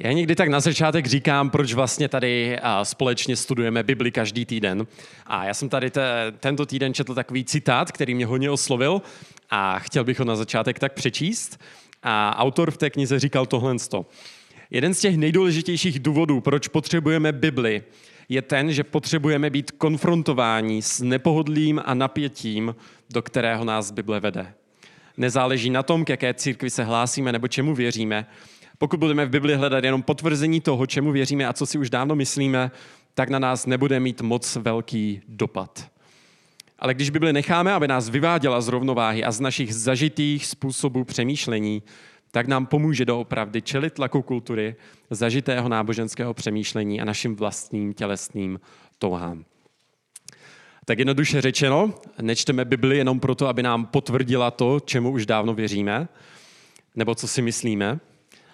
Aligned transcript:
Já 0.00 0.12
někdy 0.12 0.34
tak 0.34 0.48
na 0.48 0.60
začátek 0.60 1.06
říkám, 1.06 1.50
proč 1.50 1.74
vlastně 1.74 2.08
tady 2.08 2.58
společně 2.82 3.36
studujeme 3.36 3.82
Bibli 3.82 4.10
každý 4.10 4.44
týden. 4.44 4.86
A 5.26 5.44
já 5.44 5.54
jsem 5.54 5.68
tady 5.68 5.90
te, 5.90 6.32
tento 6.40 6.66
týden 6.66 6.94
četl 6.94 7.14
takový 7.14 7.44
citát, 7.44 7.92
který 7.92 8.14
mě 8.14 8.26
hodně 8.26 8.50
oslovil 8.50 9.02
a 9.50 9.78
chtěl 9.78 10.04
bych 10.04 10.18
ho 10.18 10.24
na 10.24 10.36
začátek 10.36 10.78
tak 10.78 10.92
přečíst. 10.92 11.60
A 12.02 12.36
autor 12.38 12.70
v 12.70 12.76
té 12.76 12.90
knize 12.90 13.18
říkal 13.18 13.46
tohle. 13.46 13.76
Jeden 14.70 14.94
z 14.94 15.00
těch 15.00 15.16
nejdůležitějších 15.16 15.98
důvodů, 15.98 16.40
proč 16.40 16.68
potřebujeme 16.68 17.32
Bibli, 17.32 17.82
je 18.28 18.42
ten, 18.42 18.72
že 18.72 18.84
potřebujeme 18.84 19.50
být 19.50 19.70
konfrontováni 19.70 20.82
s 20.82 21.00
nepohodlím 21.00 21.82
a 21.84 21.94
napětím, 21.94 22.74
do 23.10 23.22
kterého 23.22 23.64
nás 23.64 23.90
Bible 23.90 24.20
vede. 24.20 24.54
Nezáleží 25.16 25.70
na 25.70 25.82
tom, 25.82 26.04
k 26.04 26.08
jaké 26.08 26.34
církvi 26.34 26.70
se 26.70 26.84
hlásíme 26.84 27.32
nebo 27.32 27.48
čemu 27.48 27.74
věříme, 27.74 28.26
pokud 28.78 29.00
budeme 29.00 29.26
v 29.26 29.30
Bibli 29.30 29.54
hledat 29.54 29.84
jenom 29.84 30.02
potvrzení 30.02 30.60
toho, 30.60 30.86
čemu 30.86 31.12
věříme 31.12 31.46
a 31.46 31.52
co 31.52 31.66
si 31.66 31.78
už 31.78 31.90
dávno 31.90 32.16
myslíme, 32.16 32.70
tak 33.14 33.28
na 33.28 33.38
nás 33.38 33.66
nebude 33.66 34.00
mít 34.00 34.20
moc 34.20 34.56
velký 34.56 35.20
dopad. 35.28 35.90
Ale 36.78 36.94
když 36.94 37.10
Bibli 37.10 37.32
necháme, 37.32 37.72
aby 37.72 37.88
nás 37.88 38.08
vyváděla 38.08 38.60
z 38.60 38.68
rovnováhy 38.68 39.24
a 39.24 39.32
z 39.32 39.40
našich 39.40 39.74
zažitých 39.74 40.46
způsobů 40.46 41.04
přemýšlení, 41.04 41.82
tak 42.30 42.46
nám 42.46 42.66
pomůže 42.66 43.04
doopravdy 43.04 43.62
čelit 43.62 43.94
tlaku 43.94 44.22
kultury, 44.22 44.76
zažitého 45.10 45.68
náboženského 45.68 46.34
přemýšlení 46.34 47.00
a 47.00 47.04
našim 47.04 47.36
vlastním 47.36 47.94
tělesným 47.94 48.60
touhám. 48.98 49.44
Tak 50.84 50.98
jednoduše 50.98 51.40
řečeno, 51.40 51.94
nečteme 52.22 52.64
Bibli 52.64 52.98
jenom 52.98 53.20
proto, 53.20 53.48
aby 53.48 53.62
nám 53.62 53.86
potvrdila 53.86 54.50
to, 54.50 54.80
čemu 54.80 55.10
už 55.10 55.26
dávno 55.26 55.54
věříme, 55.54 56.08
nebo 56.94 57.14
co 57.14 57.28
si 57.28 57.42
myslíme, 57.42 58.00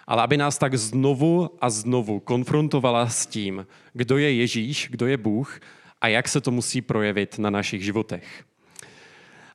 ale 0.07 0.23
aby 0.23 0.37
nás 0.37 0.57
tak 0.57 0.75
znovu 0.75 1.49
a 1.61 1.69
znovu 1.69 2.19
konfrontovala 2.19 3.09
s 3.09 3.25
tím, 3.25 3.67
kdo 3.93 4.17
je 4.17 4.33
Ježíš, 4.33 4.87
kdo 4.91 5.07
je 5.07 5.17
Bůh 5.17 5.59
a 6.01 6.07
jak 6.07 6.27
se 6.27 6.41
to 6.41 6.51
musí 6.51 6.81
projevit 6.81 7.39
na 7.39 7.49
našich 7.49 7.83
životech. 7.83 8.43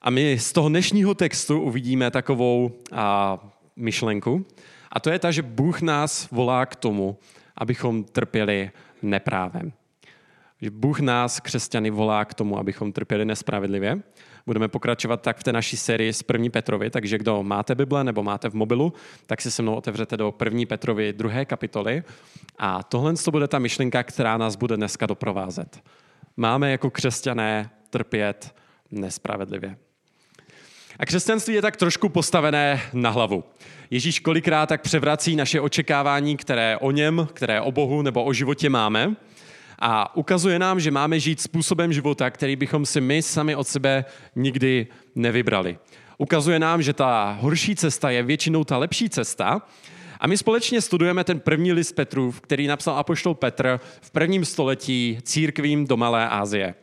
A 0.03 0.11
my 0.11 0.39
z 0.39 0.53
toho 0.53 0.69
dnešního 0.69 1.15
textu 1.15 1.61
uvidíme 1.61 2.11
takovou 2.11 2.79
a, 2.92 3.39
myšlenku, 3.77 4.47
a 4.92 5.01
to 5.01 5.11
je 5.11 5.19
ta, 5.19 5.31
že 5.31 5.42
Bůh 5.42 5.81
nás 5.81 6.31
volá 6.31 6.67
k 6.67 6.77
tomu, 6.77 7.19
abychom 7.57 8.05
trpěli 8.05 8.70
neprávem. 9.03 9.73
Že 10.62 10.70
Bůh 10.70 11.00
nás, 11.00 11.41
křesťany, 11.41 11.91
volá 11.91 12.25
k 12.25 12.34
tomu, 12.34 12.58
abychom 12.58 12.92
trpěli 12.92 13.25
nespravedlivě. 13.25 14.03
Budeme 14.47 14.69
pokračovat 14.69 15.22
tak 15.22 15.36
v 15.36 15.42
té 15.42 15.52
naší 15.52 15.77
sérii 15.77 16.12
z 16.12 16.25
1. 16.33 16.50
Petrovi, 16.50 16.91
takže 16.91 17.19
kdo 17.19 17.42
máte 17.42 17.75
Bible 17.75 18.05
nebo 18.05 18.22
máte 18.22 18.50
v 18.50 18.55
mobilu, 18.55 18.92
tak 19.27 19.41
si 19.41 19.50
se 19.50 19.62
mnou 19.62 19.75
otevřete 19.75 20.17
do 20.17 20.34
1. 20.44 20.61
Petrovi 20.69 21.12
druhé 21.12 21.44
kapitoly. 21.44 22.02
A 22.58 22.83
tohle 22.83 23.14
to 23.14 23.30
bude 23.30 23.48
ta 23.48 23.58
myšlenka, 23.58 24.02
která 24.02 24.36
nás 24.36 24.56
bude 24.56 24.77
dneska 24.77 25.06
doprovázet. 25.06 25.83
Máme 26.36 26.70
jako 26.70 26.91
křesťané 26.91 27.70
trpět 27.91 28.55
nespravedlivě. 28.91 29.77
A 30.98 31.06
křesťanství 31.06 31.55
je 31.55 31.62
tak 31.62 31.77
trošku 31.77 32.08
postavené 32.08 32.80
na 32.92 33.11
hlavu. 33.11 33.45
Ježíš 33.91 34.20
kolikrát 34.20 34.69
tak 34.69 34.83
převrací 34.83 35.36
naše 35.36 35.61
očekávání, 35.61 36.36
které 36.36 36.77
o 36.77 36.91
něm, 36.91 37.28
které 37.33 37.61
o 37.61 37.72
Bohu 37.72 38.02
nebo 38.02 38.24
o 38.24 38.33
životě 38.33 38.70
máme 38.70 39.17
a 39.81 40.17
ukazuje 40.17 40.59
nám, 40.59 40.81
že 40.81 40.91
máme 40.91 41.20
žít 41.20 41.41
způsobem 41.41 41.92
života, 41.92 42.31
který 42.31 42.56
bychom 42.56 42.86
si 42.86 43.00
my 43.00 43.23
sami 43.23 43.56
od 43.56 43.69
sebe 43.69 44.05
nikdy 44.36 44.86
nevybrali. 45.14 45.78
Ukazuje 46.19 46.59
nám, 46.59 46.83
že 46.83 46.92
ta 46.92 47.39
horší 47.41 47.77
cesta 47.77 48.11
je 48.11 48.23
většinou 48.23 48.64
ta 48.64 48.78
lepší 48.78 49.08
cesta, 49.08 49.62
a 50.20 50.27
my 50.27 50.39
společně 50.39 50.81
studujeme 50.81 51.25
ten 51.25 51.41
první 51.41 51.73
list 51.73 51.92
Petrův, 51.92 52.41
který 52.41 52.67
napsal 52.67 52.98
apoštol 52.98 53.34
Petr 53.34 53.81
v 54.01 54.11
prvním 54.11 54.45
století 54.45 55.19
církvím 55.23 55.86
do 55.86 55.97
Malé 55.97 56.28
Asie. 56.28 56.75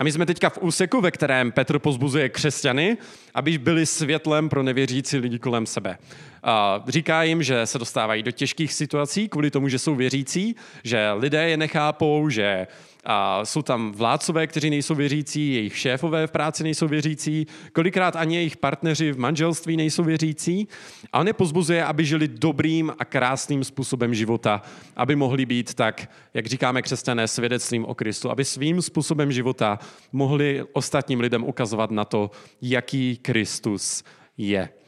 A 0.00 0.04
my 0.04 0.12
jsme 0.12 0.26
teďka 0.26 0.50
v 0.50 0.58
úseku, 0.58 1.00
ve 1.00 1.10
kterém 1.10 1.52
Petr 1.52 1.78
pozbuzuje 1.78 2.28
křesťany, 2.28 2.96
aby 3.34 3.58
byli 3.58 3.86
světlem 3.86 4.48
pro 4.48 4.62
nevěřící 4.62 5.16
lidi 5.18 5.38
kolem 5.38 5.66
sebe. 5.66 5.98
A 6.42 6.84
říká 6.88 7.22
jim, 7.22 7.42
že 7.42 7.66
se 7.66 7.78
dostávají 7.78 8.22
do 8.22 8.30
těžkých 8.30 8.72
situací 8.72 9.28
kvůli 9.28 9.50
tomu, 9.50 9.68
že 9.68 9.78
jsou 9.78 9.94
věřící, 9.94 10.56
že 10.84 11.12
lidé 11.12 11.48
je 11.48 11.56
nechápou, 11.56 12.28
že 12.28 12.66
a 13.04 13.44
jsou 13.44 13.62
tam 13.62 13.92
vládcové, 13.92 14.46
kteří 14.46 14.70
nejsou 14.70 14.94
věřící, 14.94 15.54
jejich 15.54 15.78
šéfové 15.78 16.26
v 16.26 16.30
práci 16.30 16.62
nejsou 16.62 16.88
věřící, 16.88 17.46
kolikrát 17.72 18.16
ani 18.16 18.36
jejich 18.36 18.56
partneři 18.56 19.12
v 19.12 19.18
manželství 19.18 19.76
nejsou 19.76 20.04
věřící. 20.04 20.68
A 21.12 21.20
on 21.20 21.26
je 21.26 21.32
pozbuzuje, 21.32 21.84
aby 21.84 22.04
žili 22.04 22.28
dobrým 22.28 22.92
a 22.98 23.04
krásným 23.04 23.64
způsobem 23.64 24.14
života, 24.14 24.62
aby 24.96 25.16
mohli 25.16 25.46
být 25.46 25.74
tak, 25.74 26.10
jak 26.34 26.46
říkáme 26.46 26.82
křesťané, 26.82 27.28
svědectvím 27.28 27.84
o 27.84 27.94
Kristu, 27.94 28.30
aby 28.30 28.44
svým 28.44 28.82
způsobem 28.82 29.32
života 29.32 29.78
mohli 30.12 30.64
ostatním 30.72 31.20
lidem 31.20 31.44
ukazovat 31.44 31.90
na 31.90 32.04
to, 32.04 32.30
jaký 32.62 33.16
Kristus 33.16 34.04
je. 34.38 34.79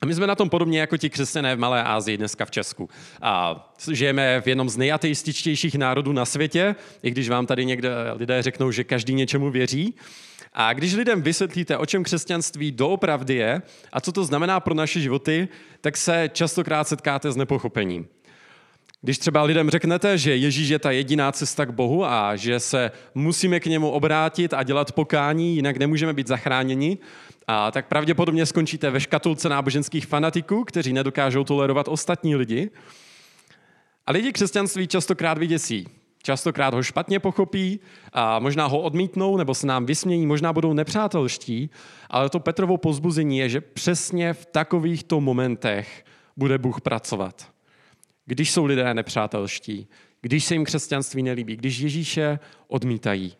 A 0.00 0.06
my 0.06 0.14
jsme 0.14 0.26
na 0.26 0.34
tom 0.34 0.50
podobně 0.50 0.80
jako 0.80 0.96
ti 0.96 1.10
křesťané 1.10 1.56
v 1.56 1.58
Malé 1.58 1.84
Ázii 1.84 2.16
dneska 2.16 2.44
v 2.44 2.50
Česku. 2.50 2.90
A 3.22 3.74
žijeme 3.92 4.40
v 4.40 4.46
jednom 4.46 4.68
z 4.68 4.76
nejateističtějších 4.76 5.74
národů 5.74 6.12
na 6.12 6.24
světě, 6.24 6.74
i 7.02 7.10
když 7.10 7.28
vám 7.28 7.46
tady 7.46 7.64
někde 7.64 7.90
lidé 8.16 8.42
řeknou, 8.42 8.70
že 8.70 8.84
každý 8.84 9.14
něčemu 9.14 9.50
věří. 9.50 9.94
A 10.52 10.72
když 10.72 10.94
lidem 10.94 11.22
vysvětlíte, 11.22 11.76
o 11.76 11.86
čem 11.86 12.04
křesťanství 12.04 12.72
doopravdy 12.72 13.34
je 13.34 13.62
a 13.92 14.00
co 14.00 14.12
to 14.12 14.24
znamená 14.24 14.60
pro 14.60 14.74
naše 14.74 15.00
životy, 15.00 15.48
tak 15.80 15.96
se 15.96 16.30
častokrát 16.32 16.88
setkáte 16.88 17.32
s 17.32 17.36
nepochopením. 17.36 18.06
Když 19.04 19.18
třeba 19.18 19.42
lidem 19.42 19.70
řeknete, 19.70 20.18
že 20.18 20.36
Ježíš 20.36 20.68
je 20.68 20.78
ta 20.78 20.90
jediná 20.90 21.32
cesta 21.32 21.66
k 21.66 21.70
Bohu 21.70 22.04
a 22.04 22.36
že 22.36 22.60
se 22.60 22.90
musíme 23.14 23.60
k 23.60 23.66
němu 23.66 23.90
obrátit 23.90 24.54
a 24.54 24.62
dělat 24.62 24.92
pokání, 24.92 25.56
jinak 25.56 25.76
nemůžeme 25.76 26.12
být 26.12 26.26
zachráněni, 26.26 26.98
a 27.46 27.70
tak 27.70 27.88
pravděpodobně 27.88 28.46
skončíte 28.46 28.90
ve 28.90 29.00
škatulce 29.00 29.48
náboženských 29.48 30.06
fanatiků, 30.06 30.64
kteří 30.64 30.92
nedokážou 30.92 31.44
tolerovat 31.44 31.88
ostatní 31.88 32.36
lidi. 32.36 32.70
A 34.06 34.12
lidi 34.12 34.32
křesťanství 34.32 34.86
častokrát 34.86 35.38
vyděsí. 35.38 35.88
Častokrát 36.22 36.74
ho 36.74 36.82
špatně 36.82 37.20
pochopí, 37.20 37.80
a 38.12 38.38
možná 38.38 38.66
ho 38.66 38.80
odmítnou 38.80 39.36
nebo 39.36 39.54
se 39.54 39.66
nám 39.66 39.86
vysmějí, 39.86 40.26
možná 40.26 40.52
budou 40.52 40.72
nepřátelští, 40.72 41.70
ale 42.10 42.30
to 42.30 42.40
Petrovo 42.40 42.76
pozbuzení 42.76 43.38
je, 43.38 43.48
že 43.48 43.60
přesně 43.60 44.32
v 44.32 44.46
takovýchto 44.46 45.20
momentech 45.20 46.04
bude 46.36 46.58
Bůh 46.58 46.80
pracovat. 46.80 47.53
Když 48.26 48.50
jsou 48.50 48.64
lidé 48.64 48.94
nepřátelští, 48.94 49.88
když 50.20 50.44
se 50.44 50.54
jim 50.54 50.64
křesťanství 50.64 51.22
nelíbí, 51.22 51.56
když 51.56 51.78
Ježíše 51.78 52.38
odmítají. 52.68 53.36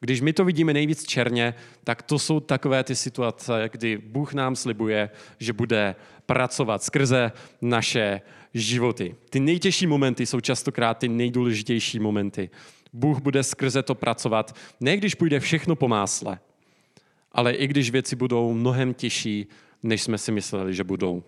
Když 0.00 0.20
my 0.20 0.32
to 0.32 0.44
vidíme 0.44 0.72
nejvíc 0.72 1.06
černě, 1.06 1.54
tak 1.84 2.02
to 2.02 2.18
jsou 2.18 2.40
takové 2.40 2.84
ty 2.84 2.96
situace, 2.96 3.70
kdy 3.72 3.98
Bůh 3.98 4.34
nám 4.34 4.56
slibuje, 4.56 5.10
že 5.38 5.52
bude 5.52 5.94
pracovat 6.26 6.82
skrze 6.82 7.32
naše 7.60 8.20
životy. 8.54 9.14
Ty 9.30 9.40
nejtěžší 9.40 9.86
momenty 9.86 10.26
jsou 10.26 10.40
častokrát 10.40 10.98
ty 10.98 11.08
nejdůležitější 11.08 11.98
momenty. 11.98 12.50
Bůh 12.92 13.20
bude 13.20 13.42
skrze 13.42 13.82
to 13.82 13.94
pracovat, 13.94 14.56
ne 14.80 14.96
když 14.96 15.14
půjde 15.14 15.40
všechno 15.40 15.76
po 15.76 15.88
másle, 15.88 16.38
ale 17.32 17.52
i 17.52 17.66
když 17.66 17.90
věci 17.90 18.16
budou 18.16 18.54
mnohem 18.54 18.94
těžší, 18.94 19.46
než 19.82 20.02
jsme 20.02 20.18
si 20.18 20.32
mysleli, 20.32 20.74
že 20.74 20.84
budou. 20.84 21.22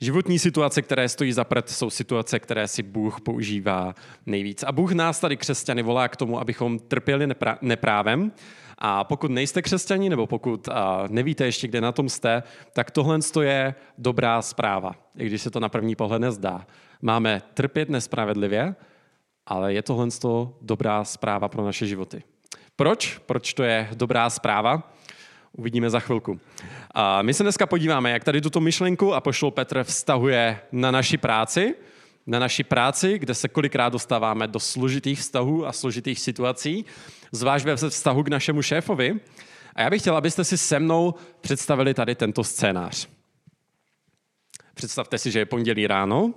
Životní 0.00 0.38
situace, 0.38 0.82
které 0.82 1.08
stojí 1.08 1.32
za 1.32 1.44
prd, 1.44 1.70
jsou 1.70 1.90
situace, 1.90 2.38
které 2.38 2.68
si 2.68 2.82
Bůh 2.82 3.20
používá 3.20 3.94
nejvíc. 4.26 4.62
A 4.62 4.72
Bůh 4.72 4.92
nás 4.92 5.20
tady 5.20 5.36
křesťany 5.36 5.82
volá 5.82 6.08
k 6.08 6.16
tomu, 6.16 6.40
abychom 6.40 6.78
trpěli 6.78 7.28
neprávem. 7.60 8.32
A 8.78 9.04
pokud 9.04 9.30
nejste 9.30 9.62
křesťani, 9.62 10.10
nebo 10.10 10.26
pokud 10.26 10.68
nevíte 11.08 11.44
ještě, 11.44 11.68
kde 11.68 11.80
na 11.80 11.92
tom 11.92 12.08
jste, 12.08 12.42
tak 12.72 12.90
tohle 12.90 13.18
je 13.42 13.74
dobrá 13.98 14.42
zpráva, 14.42 14.92
i 15.18 15.26
když 15.26 15.42
se 15.42 15.50
to 15.50 15.60
na 15.60 15.68
první 15.68 15.96
pohled 15.96 16.22
nezdá. 16.22 16.66
Máme 17.02 17.42
trpět 17.54 17.88
nespravedlivě, 17.88 18.74
ale 19.46 19.74
je 19.74 19.82
tohle 19.82 20.08
dobrá 20.60 21.04
zpráva 21.04 21.48
pro 21.48 21.64
naše 21.64 21.86
životy. 21.86 22.22
Proč? 22.76 23.18
Proč 23.26 23.54
to 23.54 23.62
je 23.62 23.88
dobrá 23.94 24.30
zpráva? 24.30 24.92
Uvidíme 25.56 25.90
za 25.90 26.00
chvilku. 26.00 26.40
A 26.94 27.22
my 27.22 27.34
se 27.34 27.42
dneska 27.42 27.66
podíváme, 27.66 28.10
jak 28.10 28.24
tady 28.24 28.40
tuto 28.40 28.60
myšlenku 28.60 29.14
a 29.14 29.20
pošlou 29.20 29.50
Petr 29.50 29.84
vztahuje 29.84 30.60
na 30.72 30.90
naši 30.90 31.16
práci, 31.18 31.74
na 32.26 32.38
naši 32.38 32.64
práci, 32.64 33.18
kde 33.18 33.34
se 33.34 33.48
kolikrát 33.48 33.92
dostáváme 33.92 34.48
do 34.48 34.60
složitých 34.60 35.18
vztahů 35.18 35.66
a 35.66 35.72
složitých 35.72 36.20
situací, 36.20 36.84
zvlášť 37.32 37.64
ve 37.64 37.76
vztahu 37.76 38.22
k 38.22 38.28
našemu 38.28 38.62
šéfovi. 38.62 39.20
A 39.74 39.82
já 39.82 39.90
bych 39.90 40.00
chtěl, 40.00 40.16
abyste 40.16 40.44
si 40.44 40.58
se 40.58 40.78
mnou 40.78 41.14
představili 41.40 41.94
tady 41.94 42.14
tento 42.14 42.44
scénář. 42.44 43.08
Představte 44.74 45.18
si, 45.18 45.30
že 45.30 45.38
je 45.38 45.46
pondělí 45.46 45.86
ráno 45.86 46.34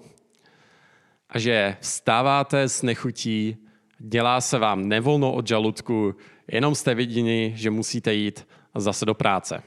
a 1.29 1.39
že 1.39 1.77
vstáváte 1.79 2.69
s 2.69 2.81
nechutí, 2.81 3.57
dělá 3.99 4.41
se 4.41 4.59
vám 4.59 4.87
nevolno 4.87 5.33
od 5.33 5.47
žaludku, 5.47 6.15
jenom 6.51 6.75
jste 6.75 6.95
viděni, 6.95 7.53
že 7.55 7.69
musíte 7.69 8.13
jít 8.13 8.47
zase 8.81 9.05
do 9.05 9.13
práce. 9.13 9.63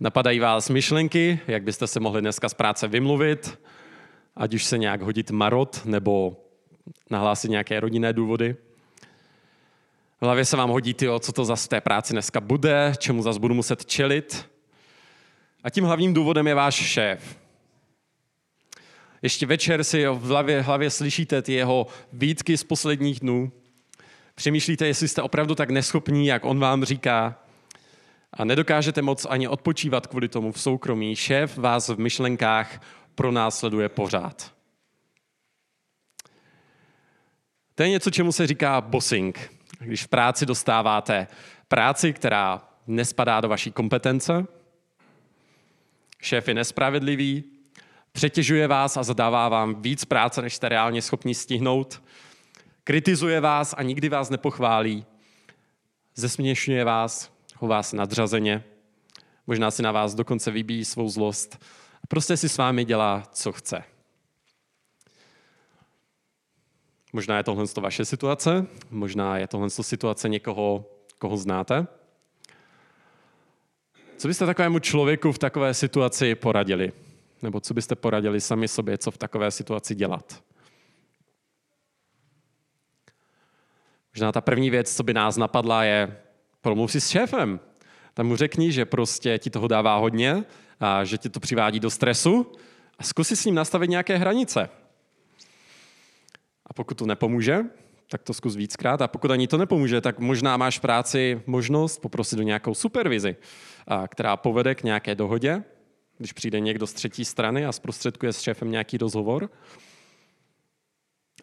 Napadají 0.00 0.40
vás 0.40 0.68
myšlenky, 0.68 1.40
jak 1.46 1.62
byste 1.62 1.86
se 1.86 2.00
mohli 2.00 2.20
dneska 2.20 2.48
z 2.48 2.54
práce 2.54 2.88
vymluvit, 2.88 3.58
ať 4.36 4.54
už 4.54 4.64
se 4.64 4.78
nějak 4.78 5.02
hodit 5.02 5.30
marot 5.30 5.84
nebo 5.84 6.36
nahlásit 7.10 7.50
nějaké 7.50 7.80
rodinné 7.80 8.12
důvody. 8.12 8.56
V 10.20 10.22
hlavě 10.22 10.44
se 10.44 10.56
vám 10.56 10.70
hodí, 10.70 10.94
tyjo, 10.94 11.18
co 11.18 11.32
to 11.32 11.44
za 11.44 11.56
v 11.56 11.68
té 11.68 11.80
práci 11.80 12.12
dneska 12.12 12.40
bude, 12.40 12.92
čemu 12.98 13.22
zase 13.22 13.40
budu 13.40 13.54
muset 13.54 13.86
čelit. 13.86 14.48
A 15.64 15.70
tím 15.70 15.84
hlavním 15.84 16.14
důvodem 16.14 16.46
je 16.46 16.54
váš 16.54 16.74
šéf. 16.74 17.38
Ještě 19.22 19.46
večer 19.46 19.84
si 19.84 20.06
v 20.06 20.22
hlavě, 20.22 20.62
hlavě 20.62 20.90
slyšíte 20.90 21.42
ty 21.42 21.52
jeho 21.52 21.86
výtky 22.12 22.56
z 22.56 22.64
posledních 22.64 23.20
dnů. 23.20 23.52
Přemýšlíte, 24.38 24.86
jestli 24.86 25.08
jste 25.08 25.22
opravdu 25.22 25.54
tak 25.54 25.70
neschopní, 25.70 26.26
jak 26.26 26.44
on 26.44 26.58
vám 26.58 26.84
říká. 26.84 27.38
A 28.32 28.44
nedokážete 28.44 29.02
moc 29.02 29.26
ani 29.30 29.48
odpočívat 29.48 30.06
kvůli 30.06 30.28
tomu 30.28 30.52
v 30.52 30.60
soukromí. 30.60 31.16
Šéf 31.16 31.58
vás 31.58 31.88
v 31.88 31.98
myšlenkách 31.98 32.82
pronásleduje 33.14 33.88
pořád. 33.88 34.54
To 37.74 37.82
je 37.82 37.88
něco, 37.88 38.10
čemu 38.10 38.32
se 38.32 38.46
říká 38.46 38.80
bossing. 38.80 39.52
Když 39.78 40.04
v 40.04 40.08
práci 40.08 40.46
dostáváte 40.46 41.26
práci, 41.68 42.12
která 42.12 42.68
nespadá 42.86 43.40
do 43.40 43.48
vaší 43.48 43.72
kompetence, 43.72 44.46
šéf 46.22 46.48
je 46.48 46.54
nespravedlivý, 46.54 47.44
přetěžuje 48.12 48.66
vás 48.66 48.96
a 48.96 49.02
zadává 49.02 49.48
vám 49.48 49.82
víc 49.82 50.04
práce, 50.04 50.42
než 50.42 50.54
jste 50.54 50.68
reálně 50.68 51.02
schopni 51.02 51.34
stihnout, 51.34 52.02
kritizuje 52.88 53.40
vás 53.40 53.74
a 53.78 53.82
nikdy 53.82 54.08
vás 54.08 54.30
nepochválí, 54.30 55.06
zesměšňuje 56.14 56.84
vás, 56.84 57.32
chová 57.54 57.82
se 57.82 57.96
nadřazeně, 57.96 58.64
možná 59.46 59.70
si 59.70 59.82
na 59.82 59.92
vás 59.92 60.14
dokonce 60.14 60.50
vybíjí 60.50 60.84
svou 60.84 61.08
zlost 61.08 61.64
a 62.02 62.06
prostě 62.08 62.36
si 62.36 62.48
s 62.48 62.58
vámi 62.58 62.84
dělá, 62.84 63.22
co 63.32 63.52
chce. 63.52 63.84
Možná 67.12 67.36
je 67.36 67.42
tohle 67.42 67.66
to 67.66 67.80
vaše 67.80 68.04
situace, 68.04 68.66
možná 68.90 69.38
je 69.38 69.46
tohle 69.46 69.70
situace 69.70 70.28
někoho, 70.28 70.90
koho 71.18 71.36
znáte. 71.36 71.86
Co 74.16 74.28
byste 74.28 74.46
takovému 74.46 74.78
člověku 74.78 75.32
v 75.32 75.38
takové 75.38 75.74
situaci 75.74 76.34
poradili? 76.34 76.92
Nebo 77.42 77.60
co 77.60 77.74
byste 77.74 77.94
poradili 77.94 78.40
sami 78.40 78.68
sobě, 78.68 78.98
co 78.98 79.10
v 79.10 79.18
takové 79.18 79.50
situaci 79.50 79.94
dělat? 79.94 80.42
Možná 84.18 84.32
ta 84.32 84.40
první 84.40 84.70
věc, 84.70 84.96
co 84.96 85.02
by 85.02 85.14
nás 85.14 85.36
napadla, 85.36 85.84
je 85.84 86.16
promluv 86.60 86.92
si 86.92 87.00
s 87.00 87.08
šéfem. 87.08 87.60
Tam 88.14 88.26
mu 88.26 88.36
řekni, 88.36 88.72
že 88.72 88.84
prostě 88.84 89.38
ti 89.38 89.50
toho 89.50 89.68
dává 89.68 89.96
hodně, 89.96 90.44
a 90.80 91.04
že 91.04 91.18
ti 91.18 91.28
to 91.28 91.40
přivádí 91.40 91.80
do 91.80 91.90
stresu 91.90 92.52
a 92.98 93.02
zkusi 93.02 93.36
s 93.36 93.44
ním 93.44 93.54
nastavit 93.54 93.90
nějaké 93.90 94.16
hranice. 94.16 94.68
A 96.66 96.72
pokud 96.74 96.98
to 96.98 97.06
nepomůže, 97.06 97.60
tak 98.10 98.22
to 98.22 98.34
zkus 98.34 98.56
víckrát. 98.56 99.02
A 99.02 99.08
pokud 99.08 99.30
ani 99.30 99.46
to 99.46 99.58
nepomůže, 99.58 100.00
tak 100.00 100.18
možná 100.18 100.56
máš 100.56 100.78
v 100.78 100.82
práci 100.82 101.42
možnost 101.46 101.98
poprosit 101.98 102.36
do 102.36 102.42
nějakou 102.42 102.74
supervizi, 102.74 103.36
která 104.08 104.36
povede 104.36 104.74
k 104.74 104.82
nějaké 104.82 105.14
dohodě, 105.14 105.64
když 106.18 106.32
přijde 106.32 106.60
někdo 106.60 106.86
z 106.86 106.92
třetí 106.92 107.24
strany 107.24 107.66
a 107.66 107.72
zprostředkuje 107.72 108.32
s 108.32 108.40
šéfem 108.40 108.70
nějaký 108.70 108.98
rozhovor. 108.98 109.50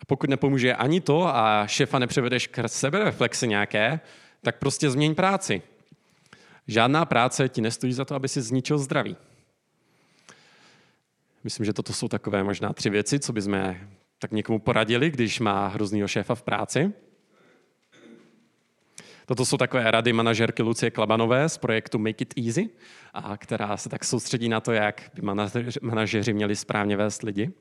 A 0.01 0.05
pokud 0.07 0.29
nepomůže 0.29 0.75
ani 0.75 1.01
to 1.01 1.35
a 1.35 1.67
šéfa 1.67 1.99
nepřevedeš 1.99 2.47
k 2.47 2.67
sebereflexi 2.67 3.47
nějaké, 3.47 3.99
tak 4.41 4.59
prostě 4.59 4.89
změň 4.89 5.15
práci. 5.15 5.61
Žádná 6.67 7.05
práce 7.05 7.49
ti 7.49 7.61
nestojí 7.61 7.93
za 7.93 8.05
to, 8.05 8.15
aby 8.15 8.27
si 8.27 8.41
zničil 8.41 8.77
zdraví. 8.77 9.17
Myslím, 11.43 11.65
že 11.65 11.73
toto 11.73 11.93
jsou 11.93 12.07
takové 12.07 12.43
možná 12.43 12.73
tři 12.73 12.89
věci, 12.89 13.19
co 13.19 13.33
bychom 13.33 13.75
tak 14.19 14.31
někomu 14.31 14.59
poradili, 14.59 15.09
když 15.11 15.39
má 15.39 15.67
hroznýho 15.67 16.07
šéfa 16.07 16.35
v 16.35 16.43
práci. 16.43 16.93
Toto 19.25 19.45
jsou 19.45 19.57
takové 19.57 19.91
rady 19.91 20.13
manažerky 20.13 20.63
Lucie 20.63 20.91
Klabanové 20.91 21.49
z 21.49 21.57
projektu 21.57 21.99
Make 21.99 22.21
It 22.21 22.33
Easy, 22.45 22.69
a 23.13 23.37
která 23.37 23.77
se 23.77 23.89
tak 23.89 24.03
soustředí 24.03 24.49
na 24.49 24.61
to, 24.61 24.71
jak 24.71 25.11
by 25.13 25.21
manažeři 25.81 26.33
měli 26.33 26.55
správně 26.55 26.97
vést 26.97 27.23
lidi. 27.23 27.51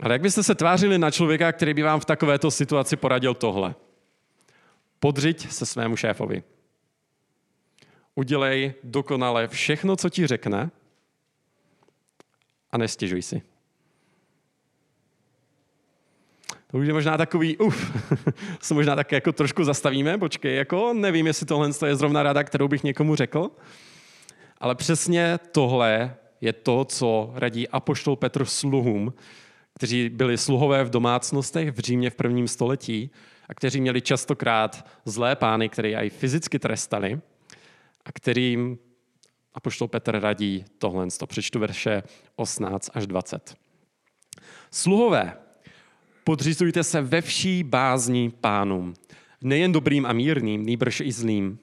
Ale 0.00 0.14
jak 0.14 0.22
byste 0.22 0.42
se 0.42 0.54
tvářili 0.54 0.98
na 0.98 1.10
člověka, 1.10 1.52
který 1.52 1.74
by 1.74 1.82
vám 1.82 2.00
v 2.00 2.04
takovéto 2.04 2.50
situaci 2.50 2.96
poradil 2.96 3.34
tohle? 3.34 3.74
Podřiď 5.00 5.50
se 5.50 5.66
svému 5.66 5.96
šéfovi. 5.96 6.42
Udělej 8.14 8.74
dokonale 8.82 9.48
všechno, 9.48 9.96
co 9.96 10.08
ti 10.08 10.26
řekne 10.26 10.70
a 12.70 12.78
nestěžuj 12.78 13.22
si. 13.22 13.42
To 16.70 16.78
už 16.78 16.86
je 16.86 16.92
možná 16.92 17.16
takový, 17.16 17.56
uf, 17.56 17.92
se 18.60 18.74
možná 18.74 18.96
tak 18.96 19.12
jako 19.12 19.32
trošku 19.32 19.64
zastavíme, 19.64 20.18
počkej, 20.18 20.56
jako 20.56 20.92
nevím, 20.92 21.26
jestli 21.26 21.46
tohle 21.46 21.70
je 21.86 21.96
zrovna 21.96 22.22
rada, 22.22 22.44
kterou 22.44 22.68
bych 22.68 22.84
někomu 22.84 23.16
řekl, 23.16 23.50
ale 24.58 24.74
přesně 24.74 25.38
tohle 25.52 26.16
je 26.40 26.52
to, 26.52 26.84
co 26.84 27.32
radí 27.34 27.68
apoštol 27.68 28.16
Petr 28.16 28.44
sluhům, 28.44 29.12
kteří 29.76 30.08
byli 30.08 30.38
sluhové 30.38 30.84
v 30.84 30.90
domácnostech 30.90 31.72
v 31.72 31.78
Římě 31.78 32.10
v 32.10 32.14
prvním 32.14 32.48
století 32.48 33.10
a 33.48 33.54
kteří 33.54 33.80
měli 33.80 34.00
častokrát 34.00 34.86
zlé 35.04 35.36
pány, 35.36 35.68
které 35.68 35.92
i 35.92 36.10
fyzicky 36.10 36.58
trestali 36.58 37.20
a 38.04 38.12
kterým 38.12 38.78
apoštol 39.54 39.88
Petr 39.88 40.20
radí 40.20 40.64
tohle. 40.78 41.06
To 41.18 41.26
přečtu 41.26 41.58
verše 41.58 42.02
18 42.36 42.90
až 42.94 43.06
20. 43.06 43.56
Sluhové, 44.70 45.36
podřizujte 46.24 46.84
se 46.84 47.00
ve 47.00 47.20
vší 47.20 47.64
bázní 47.64 48.30
pánům, 48.30 48.94
nejen 49.40 49.72
dobrým 49.72 50.06
a 50.06 50.12
mírným, 50.12 50.66
nýbrž 50.66 51.00
i 51.00 51.12
zlým. 51.12 51.58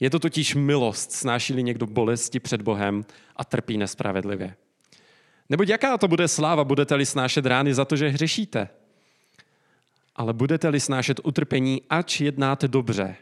Je 0.00 0.10
to 0.10 0.18
totiž 0.18 0.54
milost, 0.54 1.12
snáší 1.12 1.62
někdo 1.62 1.86
bolesti 1.86 2.40
před 2.40 2.62
Bohem 2.62 3.04
a 3.36 3.44
trpí 3.44 3.78
nespravedlivě. 3.78 4.56
Neboť 5.48 5.68
jaká 5.68 5.98
to 5.98 6.08
bude 6.08 6.28
sláva, 6.28 6.64
budete-li 6.64 7.06
snášet 7.06 7.46
rány 7.46 7.74
za 7.74 7.84
to, 7.84 7.96
že 7.96 8.08
hřešíte? 8.08 8.68
Ale 10.16 10.32
budete-li 10.32 10.80
snášet 10.80 11.20
utrpení, 11.24 11.82
ač 11.90 12.20
jednáte 12.20 12.68
dobře. 12.68 13.16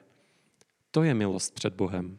To 0.91 1.03
je 1.03 1.15
milost 1.15 1.55
před 1.55 1.75
Bohem. 1.75 2.19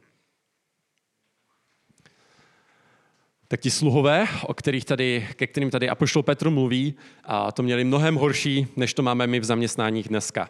Tak 3.48 3.60
ti 3.60 3.72
sluhové, 3.72 4.28
o 4.44 4.54
kterých 4.54 4.86
tady, 4.86 5.28
ke 5.36 5.48
kterým 5.48 5.70
tady 5.70 5.90
Apoštol 5.90 6.24
Petr 6.24 6.50
mluví, 6.50 6.94
a 7.24 7.52
to 7.52 7.64
měli 7.64 7.84
mnohem 7.84 8.16
horší, 8.16 8.68
než 8.76 8.94
to 8.94 9.04
máme 9.04 9.28
my 9.28 9.40
v 9.40 9.44
zaměstnáních 9.44 10.10
dneska. 10.10 10.50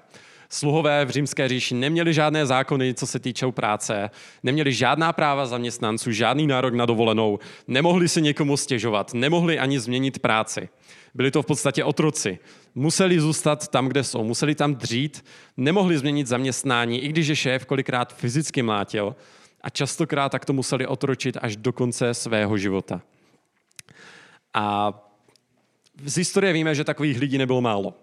Sluhové 0.54 1.06
v 1.06 1.10
římské 1.10 1.48
říši 1.48 1.76
neměli 1.76 2.14
žádné 2.14 2.46
zákony, 2.46 2.94
co 2.94 3.08
se 3.08 3.20
týče 3.20 3.52
práce, 3.52 4.10
neměli 4.44 4.74
žádná 4.74 5.14
práva 5.14 5.46
zaměstnanců, 5.46 6.12
žádný 6.12 6.48
nárok 6.48 6.74
na 6.74 6.86
dovolenou, 6.86 7.40
nemohli 7.68 8.10
si 8.10 8.22
někomu 8.22 8.58
stěžovat, 8.58 9.14
nemohli 9.14 9.60
ani 9.60 9.80
změnit 9.80 10.20
práci. 10.20 10.70
Byli 11.14 11.32
to 11.32 11.42
v 11.42 11.46
podstatě 11.46 11.84
otroci. 11.84 12.40
Museli 12.76 13.20
zůstat 13.20 13.68
tam, 13.68 13.88
kde 13.88 14.04
jsou, 14.04 14.24
museli 14.24 14.56
tam 14.56 14.76
dřít, 14.76 15.26
nemohli 15.58 15.98
změnit 15.98 16.28
zaměstnání, 16.28 17.04
i 17.04 17.08
když 17.08 17.28
je 17.28 17.36
šéf 17.36 17.66
kolikrát 17.66 18.16
fyzicky 18.16 18.62
mlátil 18.62 19.16
a 19.62 19.70
častokrát 19.70 20.32
tak 20.32 20.46
to 20.46 20.54
museli 20.54 20.88
otročit 20.88 21.38
až 21.42 21.56
do 21.56 21.74
konce 21.74 22.14
svého 22.14 22.58
života. 22.58 23.02
A 24.54 24.94
z 26.06 26.18
historie 26.18 26.54
víme, 26.54 26.76
že 26.76 26.84
takových 26.84 27.20
lidí 27.20 27.38
nebylo 27.38 27.62
málo. 27.62 27.94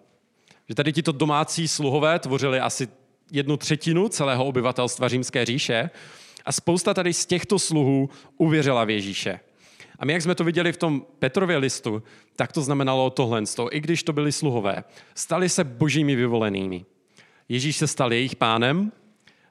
Že 0.71 0.75
tady 0.75 0.93
tito 0.93 1.13
domácí 1.13 1.69
sluhové 1.69 2.19
tvořili 2.19 2.61
asi 2.61 2.89
jednu 3.33 3.57
třetinu 3.57 4.09
celého 4.09 4.45
obyvatelstva 4.45 5.09
římské 5.09 5.45
říše 5.45 5.91
a 6.45 6.53
spousta 6.53 6.95
tady 6.95 7.13
z 7.13 7.27
těchto 7.27 7.59
sluhů 7.59 8.11
uvěřila 8.39 8.85
v 8.85 8.91
Ježíše. 8.91 9.41
A 9.99 10.05
my, 10.05 10.13
jak 10.13 10.23
jsme 10.23 10.35
to 10.35 10.45
viděli 10.45 10.73
v 10.73 10.77
tom 10.77 11.07
Petrově 11.19 11.57
listu, 11.57 12.03
tak 12.37 12.53
to 12.53 12.63
znamenalo 12.63 13.11
tohle. 13.11 13.43
I 13.71 13.81
když 13.81 14.03
to 14.03 14.13
byli 14.13 14.33
sluhové, 14.33 14.85
stali 15.15 15.49
se 15.49 15.65
božími 15.65 16.17
vyvolenými. 16.17 16.85
Ježíš 17.49 17.77
se 17.77 17.87
stal 17.87 18.13
jejich 18.13 18.37
pánem, 18.37 18.93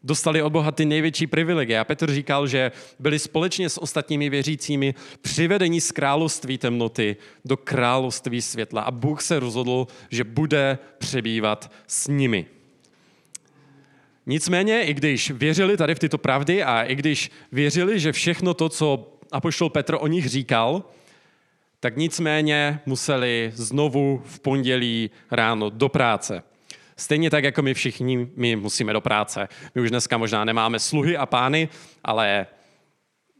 dostali 0.03 0.41
od 0.41 0.49
Boha 0.49 0.71
ty 0.71 0.85
největší 0.85 1.27
privilegie. 1.27 1.79
A 1.79 1.83
Petr 1.83 2.13
říkal, 2.13 2.47
že 2.47 2.71
byli 2.99 3.19
společně 3.19 3.69
s 3.69 3.81
ostatními 3.81 4.29
věřícími 4.29 4.93
přivedeni 5.21 5.81
z 5.81 5.91
království 5.91 6.57
temnoty 6.57 7.15
do 7.45 7.57
království 7.57 8.41
světla. 8.41 8.81
A 8.81 8.91
Bůh 8.91 9.21
se 9.21 9.39
rozhodl, 9.39 9.87
že 10.09 10.23
bude 10.23 10.77
přebývat 10.97 11.71
s 11.87 12.07
nimi. 12.07 12.45
Nicméně, 14.25 14.83
i 14.83 14.93
když 14.93 15.31
věřili 15.31 15.77
tady 15.77 15.95
v 15.95 15.99
tyto 15.99 16.17
pravdy 16.17 16.63
a 16.63 16.83
i 16.83 16.95
když 16.95 17.31
věřili, 17.51 17.99
že 17.99 18.11
všechno 18.11 18.53
to, 18.53 18.69
co 18.69 19.17
apoštol 19.31 19.69
Petr 19.69 19.97
o 19.99 20.07
nich 20.07 20.29
říkal, 20.29 20.83
tak 21.79 21.97
nicméně 21.97 22.79
museli 22.85 23.51
znovu 23.55 24.21
v 24.25 24.39
pondělí 24.39 25.09
ráno 25.31 25.69
do 25.69 25.89
práce. 25.89 26.43
Stejně 26.99 27.29
tak, 27.29 27.43
jako 27.43 27.61
my 27.61 27.73
všichni, 27.73 28.27
my 28.35 28.55
musíme 28.55 28.93
do 28.93 29.01
práce. 29.01 29.47
My 29.75 29.81
už 29.81 29.89
dneska 29.89 30.17
možná 30.17 30.45
nemáme 30.45 30.79
sluhy 30.79 31.17
a 31.17 31.25
pány, 31.25 31.69
ale 32.03 32.47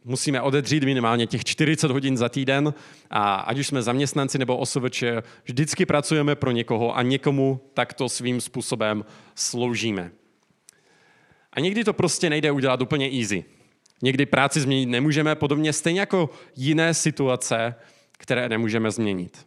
musíme 0.04 0.40
odedřít 0.40 0.84
minimálně 0.84 1.26
těch 1.26 1.44
40 1.44 1.90
hodin 1.90 2.16
za 2.16 2.28
týden 2.28 2.74
a 3.10 3.34
ať 3.34 3.58
už 3.58 3.66
jsme 3.66 3.82
zaměstnanci 3.82 4.38
nebo 4.38 4.56
osobeč, 4.56 5.04
vždycky 5.44 5.86
pracujeme 5.86 6.34
pro 6.34 6.50
někoho 6.50 6.96
a 6.96 7.02
někomu 7.02 7.60
takto 7.74 8.08
svým 8.08 8.40
způsobem 8.40 9.04
sloužíme. 9.34 10.10
A 11.52 11.60
někdy 11.60 11.84
to 11.84 11.92
prostě 11.92 12.30
nejde 12.30 12.50
udělat 12.50 12.80
úplně 12.80 13.10
easy. 13.20 13.44
Někdy 14.02 14.26
práci 14.26 14.60
změnit 14.60 14.86
nemůžeme, 14.86 15.34
podobně 15.34 15.72
stejně 15.72 16.00
jako 16.00 16.30
jiné 16.56 16.94
situace, 16.94 17.74
které 18.18 18.48
nemůžeme 18.48 18.90
změnit. 18.90 19.46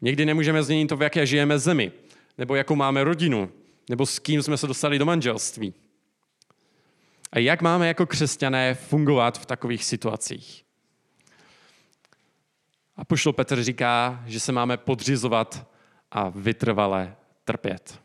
Někdy 0.00 0.26
nemůžeme 0.26 0.62
změnit 0.62 0.86
to, 0.86 0.96
v 0.96 1.02
jaké 1.02 1.26
žijeme 1.26 1.58
zemi, 1.58 1.92
nebo 2.38 2.54
jakou 2.54 2.74
máme 2.74 3.04
rodinu, 3.04 3.50
nebo 3.90 4.06
s 4.06 4.18
kým 4.18 4.42
jsme 4.42 4.56
se 4.56 4.66
dostali 4.66 4.98
do 4.98 5.04
manželství. 5.04 5.74
A 7.32 7.38
jak 7.38 7.62
máme 7.62 7.88
jako 7.88 8.06
křesťané 8.06 8.74
fungovat 8.74 9.38
v 9.38 9.46
takových 9.46 9.84
situacích? 9.84 10.64
A 12.96 13.04
pošlo 13.04 13.32
Petr 13.32 13.62
říká, 13.62 14.22
že 14.26 14.40
se 14.40 14.52
máme 14.52 14.76
podřizovat 14.76 15.66
a 16.10 16.28
vytrvale 16.28 17.16
trpět. 17.44 18.00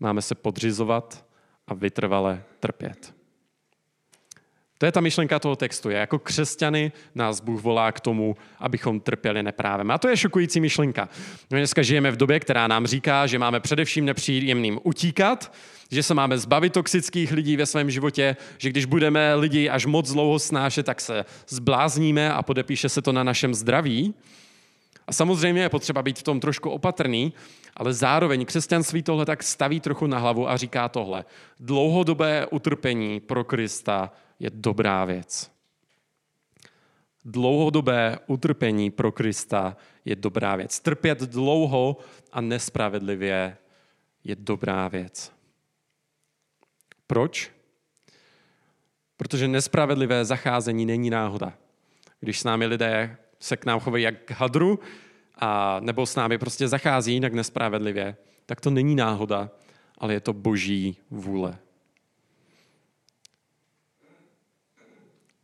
Máme 0.00 0.22
se 0.22 0.34
podřizovat 0.34 1.26
a 1.66 1.74
vytrvale 1.74 2.44
trpět. 2.60 3.14
To 4.84 4.86
je 4.86 4.92
ta 4.92 5.00
myšlenka 5.00 5.38
toho 5.38 5.56
textu. 5.56 5.90
Je 5.90 5.98
jako 5.98 6.18
křesťany 6.18 6.92
nás 7.14 7.40
Bůh 7.40 7.62
volá 7.62 7.92
k 7.92 8.00
tomu, 8.00 8.36
abychom 8.58 9.00
trpěli 9.00 9.42
neprávem. 9.42 9.90
A 9.90 9.98
to 9.98 10.08
je 10.08 10.16
šokující 10.16 10.60
myšlenka. 10.60 11.08
My 11.50 11.58
dneska 11.58 11.82
žijeme 11.82 12.10
v 12.10 12.16
době, 12.16 12.40
která 12.40 12.66
nám 12.66 12.86
říká, 12.86 13.26
že 13.26 13.38
máme 13.38 13.60
především 13.60 14.04
nepříjemným 14.04 14.80
utíkat, 14.82 15.52
že 15.90 16.02
se 16.02 16.14
máme 16.14 16.38
zbavit 16.38 16.72
toxických 16.72 17.32
lidí 17.32 17.56
ve 17.56 17.66
svém 17.66 17.90
životě, 17.90 18.36
že 18.58 18.70
když 18.70 18.84
budeme 18.84 19.34
lidi 19.34 19.68
až 19.68 19.86
moc 19.86 20.12
dlouho 20.12 20.38
snášet, 20.38 20.86
tak 20.86 21.00
se 21.00 21.24
zblázníme 21.48 22.32
a 22.32 22.42
podepíše 22.42 22.88
se 22.88 23.02
to 23.02 23.12
na 23.12 23.24
našem 23.24 23.54
zdraví. 23.54 24.14
A 25.06 25.12
samozřejmě 25.12 25.62
je 25.62 25.68
potřeba 25.68 26.02
být 26.02 26.18
v 26.18 26.22
tom 26.22 26.40
trošku 26.40 26.70
opatrný, 26.70 27.32
ale 27.76 27.92
zároveň 27.92 28.44
křesťanství 28.44 29.02
tohle 29.02 29.26
tak 29.26 29.42
staví 29.42 29.80
trochu 29.80 30.06
na 30.06 30.18
hlavu 30.18 30.50
a 30.50 30.56
říká 30.56 30.88
tohle. 30.88 31.24
Dlouhodobé 31.60 32.46
utrpení 32.50 33.20
pro 33.20 33.44
Krista 33.44 34.10
je 34.44 34.50
dobrá 34.50 35.04
věc. 35.04 35.50
Dlouhodobé 37.24 38.18
utrpení 38.26 38.90
pro 38.90 39.12
Krista 39.12 39.76
je 40.04 40.16
dobrá 40.16 40.56
věc. 40.56 40.80
Trpět 40.80 41.20
dlouho 41.20 41.96
a 42.32 42.40
nespravedlivě 42.40 43.56
je 44.24 44.36
dobrá 44.36 44.88
věc. 44.88 45.32
Proč? 47.06 47.50
Protože 49.16 49.48
nespravedlivé 49.48 50.24
zacházení 50.24 50.86
není 50.86 51.10
náhoda. 51.10 51.52
Když 52.20 52.40
s 52.40 52.44
námi 52.44 52.66
lidé 52.66 53.16
se 53.40 53.56
k 53.56 53.64
nám 53.64 53.80
chovají 53.80 54.04
jak 54.04 54.24
k 54.24 54.30
hadru, 54.30 54.78
a 55.38 55.80
nebo 55.80 56.06
s 56.06 56.16
námi 56.16 56.38
prostě 56.38 56.68
zachází 56.68 57.12
jinak 57.12 57.32
nespravedlivě, 57.32 58.16
tak 58.46 58.60
to 58.60 58.70
není 58.70 58.94
náhoda, 58.94 59.50
ale 59.98 60.12
je 60.12 60.20
to 60.20 60.32
boží 60.32 60.96
vůle. 61.10 61.58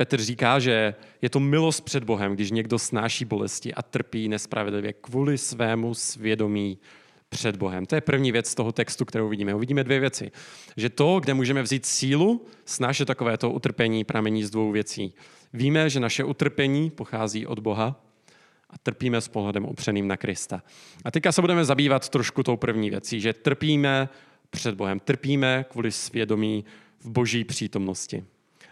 Petr 0.01 0.23
říká, 0.23 0.59
že 0.59 0.95
je 1.23 1.31
to 1.31 1.41
milost 1.41 1.85
před 1.85 2.05
Bohem, 2.05 2.35
když 2.35 2.51
někdo 2.51 2.79
snáší 2.79 3.25
bolesti 3.25 3.75
a 3.75 3.83
trpí 3.83 4.29
nespravedlivě 4.29 4.93
kvůli 4.93 5.39
svému 5.39 5.95
svědomí 5.95 6.79
před 7.29 7.57
Bohem. 7.57 7.87
To 7.87 7.95
je 7.95 8.01
první 8.01 8.33
věc 8.33 8.51
z 8.51 8.55
toho 8.55 8.73
textu, 8.73 9.05
kterou 9.05 9.29
vidíme. 9.29 9.55
Uvidíme 9.55 9.85
dvě 9.85 10.01
věci. 10.01 10.31
Že 10.77 10.91
to, 10.91 11.21
kde 11.21 11.35
můžeme 11.35 11.63
vzít 11.63 11.87
sílu, 11.87 12.47
snášet 12.65 13.05
takovéto 13.05 13.51
utrpení, 13.51 14.05
pramení 14.05 14.45
z 14.45 14.51
dvou 14.51 14.73
věcí. 14.73 15.15
Víme, 15.53 15.91
že 15.91 16.01
naše 16.01 16.25
utrpení 16.25 16.91
pochází 16.91 17.47
od 17.47 17.59
Boha 17.59 18.05
a 18.71 18.79
trpíme 18.79 19.21
s 19.21 19.29
pohledem 19.29 19.65
upřeným 19.65 20.09
na 20.09 20.17
Krista. 20.17 20.63
A 21.05 21.11
teďka 21.11 21.33
se 21.33 21.41
budeme 21.41 21.65
zabývat 21.65 22.09
trošku 22.09 22.43
tou 22.43 22.57
první 22.57 22.91
věcí, 22.91 23.21
že 23.21 23.33
trpíme 23.33 24.09
před 24.51 24.75
Bohem, 24.75 25.01
trpíme 25.01 25.65
kvůli 25.71 25.93
svědomí 25.93 26.65
v 27.01 27.11
boží 27.11 27.45
přítomnosti. 27.45 28.25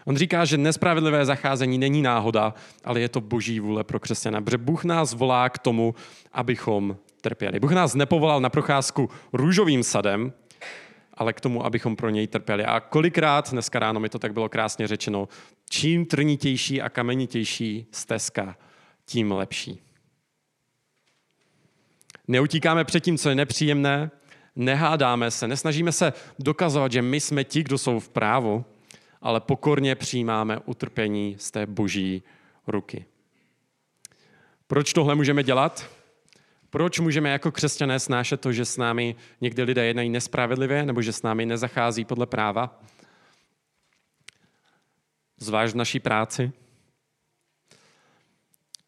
On 0.09 0.17
říká, 0.17 0.45
že 0.45 0.57
nespravedlivé 0.57 1.25
zacházení 1.25 1.77
není 1.77 2.01
náhoda, 2.01 2.53
ale 2.83 2.99
je 2.99 3.09
to 3.09 3.21
boží 3.21 3.59
vůle 3.59 3.83
pro 3.83 3.99
křesťana, 3.99 4.41
protože 4.41 4.57
Bůh 4.57 4.83
nás 4.83 5.13
volá 5.13 5.49
k 5.49 5.59
tomu, 5.59 5.95
abychom 6.33 6.97
trpěli. 7.21 7.59
Bůh 7.59 7.71
nás 7.71 7.95
nepovolal 7.95 8.41
na 8.41 8.49
procházku 8.49 9.09
růžovým 9.33 9.83
sadem, 9.83 10.33
ale 11.13 11.33
k 11.33 11.41
tomu, 11.41 11.65
abychom 11.65 11.95
pro 11.95 12.09
něj 12.09 12.27
trpěli. 12.27 12.65
A 12.65 12.79
kolikrát, 12.79 13.51
dneska 13.51 13.79
ráno 13.79 13.99
mi 13.99 14.09
to 14.09 14.19
tak 14.19 14.33
bylo 14.33 14.49
krásně 14.49 14.87
řečeno, 14.87 15.27
čím 15.69 16.05
trnitější 16.05 16.81
a 16.81 16.89
kamenitější 16.89 17.85
stezka, 17.91 18.57
tím 19.05 19.31
lepší. 19.31 19.81
Neutíkáme 22.27 22.83
před 22.83 22.99
tím, 22.99 23.17
co 23.17 23.29
je 23.29 23.35
nepříjemné, 23.35 24.11
nehádáme 24.55 25.31
se, 25.31 25.47
nesnažíme 25.47 25.91
se 25.91 26.13
dokazovat, 26.39 26.91
že 26.91 27.01
my 27.01 27.19
jsme 27.19 27.43
ti, 27.43 27.63
kdo 27.63 27.77
jsou 27.77 27.99
v 27.99 28.09
právu, 28.09 28.65
ale 29.21 29.41
pokorně 29.41 29.95
přijímáme 29.95 30.59
utrpení 30.65 31.35
z 31.39 31.51
té 31.51 31.65
boží 31.65 32.23
ruky. 32.67 33.05
Proč 34.67 34.93
tohle 34.93 35.15
můžeme 35.15 35.43
dělat? 35.43 35.89
Proč 36.69 36.99
můžeme 36.99 37.29
jako 37.29 37.51
křesťané 37.51 37.99
snášet 37.99 38.41
to, 38.41 38.51
že 38.51 38.65
s 38.65 38.77
námi 38.77 39.15
někdy 39.41 39.63
lidé 39.63 39.85
jednají 39.85 40.09
nespravedlivě 40.09 40.85
nebo 40.85 41.01
že 41.01 41.13
s 41.13 41.21
námi 41.21 41.45
nezachází 41.45 42.05
podle 42.05 42.25
práva? 42.25 42.79
Zvlášť 45.37 45.73
v 45.73 45.77
naší 45.77 45.99
práci? 45.99 46.51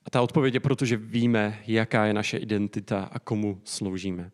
A 0.05 0.09
ta 0.09 0.21
odpověď 0.21 0.53
je 0.53 0.59
proto, 0.59 0.85
že 0.85 0.97
víme, 0.97 1.59
jaká 1.67 2.05
je 2.05 2.13
naše 2.13 2.38
identita 2.38 3.09
a 3.11 3.19
komu 3.19 3.61
sloužíme. 3.63 4.31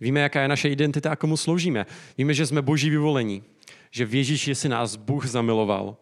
Víme, 0.00 0.20
jaká 0.20 0.42
je 0.42 0.48
naše 0.48 0.68
identita 0.68 1.10
a 1.10 1.16
komu 1.16 1.36
sloužíme. 1.36 1.86
Víme, 2.18 2.34
že 2.34 2.46
jsme 2.46 2.62
boží 2.62 2.90
vyvolení, 2.90 3.44
že 3.90 4.04
v 4.04 4.14
Ježíši 4.14 4.54
si 4.54 4.68
nás 4.68 4.96
Bůh 4.96 5.26
zamiloval, 5.26 5.96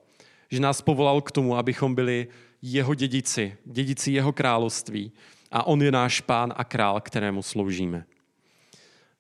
že 0.50 0.60
nás 0.60 0.82
povolal 0.82 1.20
k 1.20 1.32
tomu, 1.32 1.56
abychom 1.56 1.94
byli 1.94 2.28
jeho 2.62 2.94
dědici, 2.94 3.56
dědici 3.64 4.12
jeho 4.12 4.32
království 4.32 5.12
a 5.50 5.66
on 5.66 5.82
je 5.82 5.92
náš 5.92 6.20
pán 6.20 6.54
a 6.56 6.64
král, 6.64 7.00
kterému 7.00 7.42
sloužíme. 7.42 8.04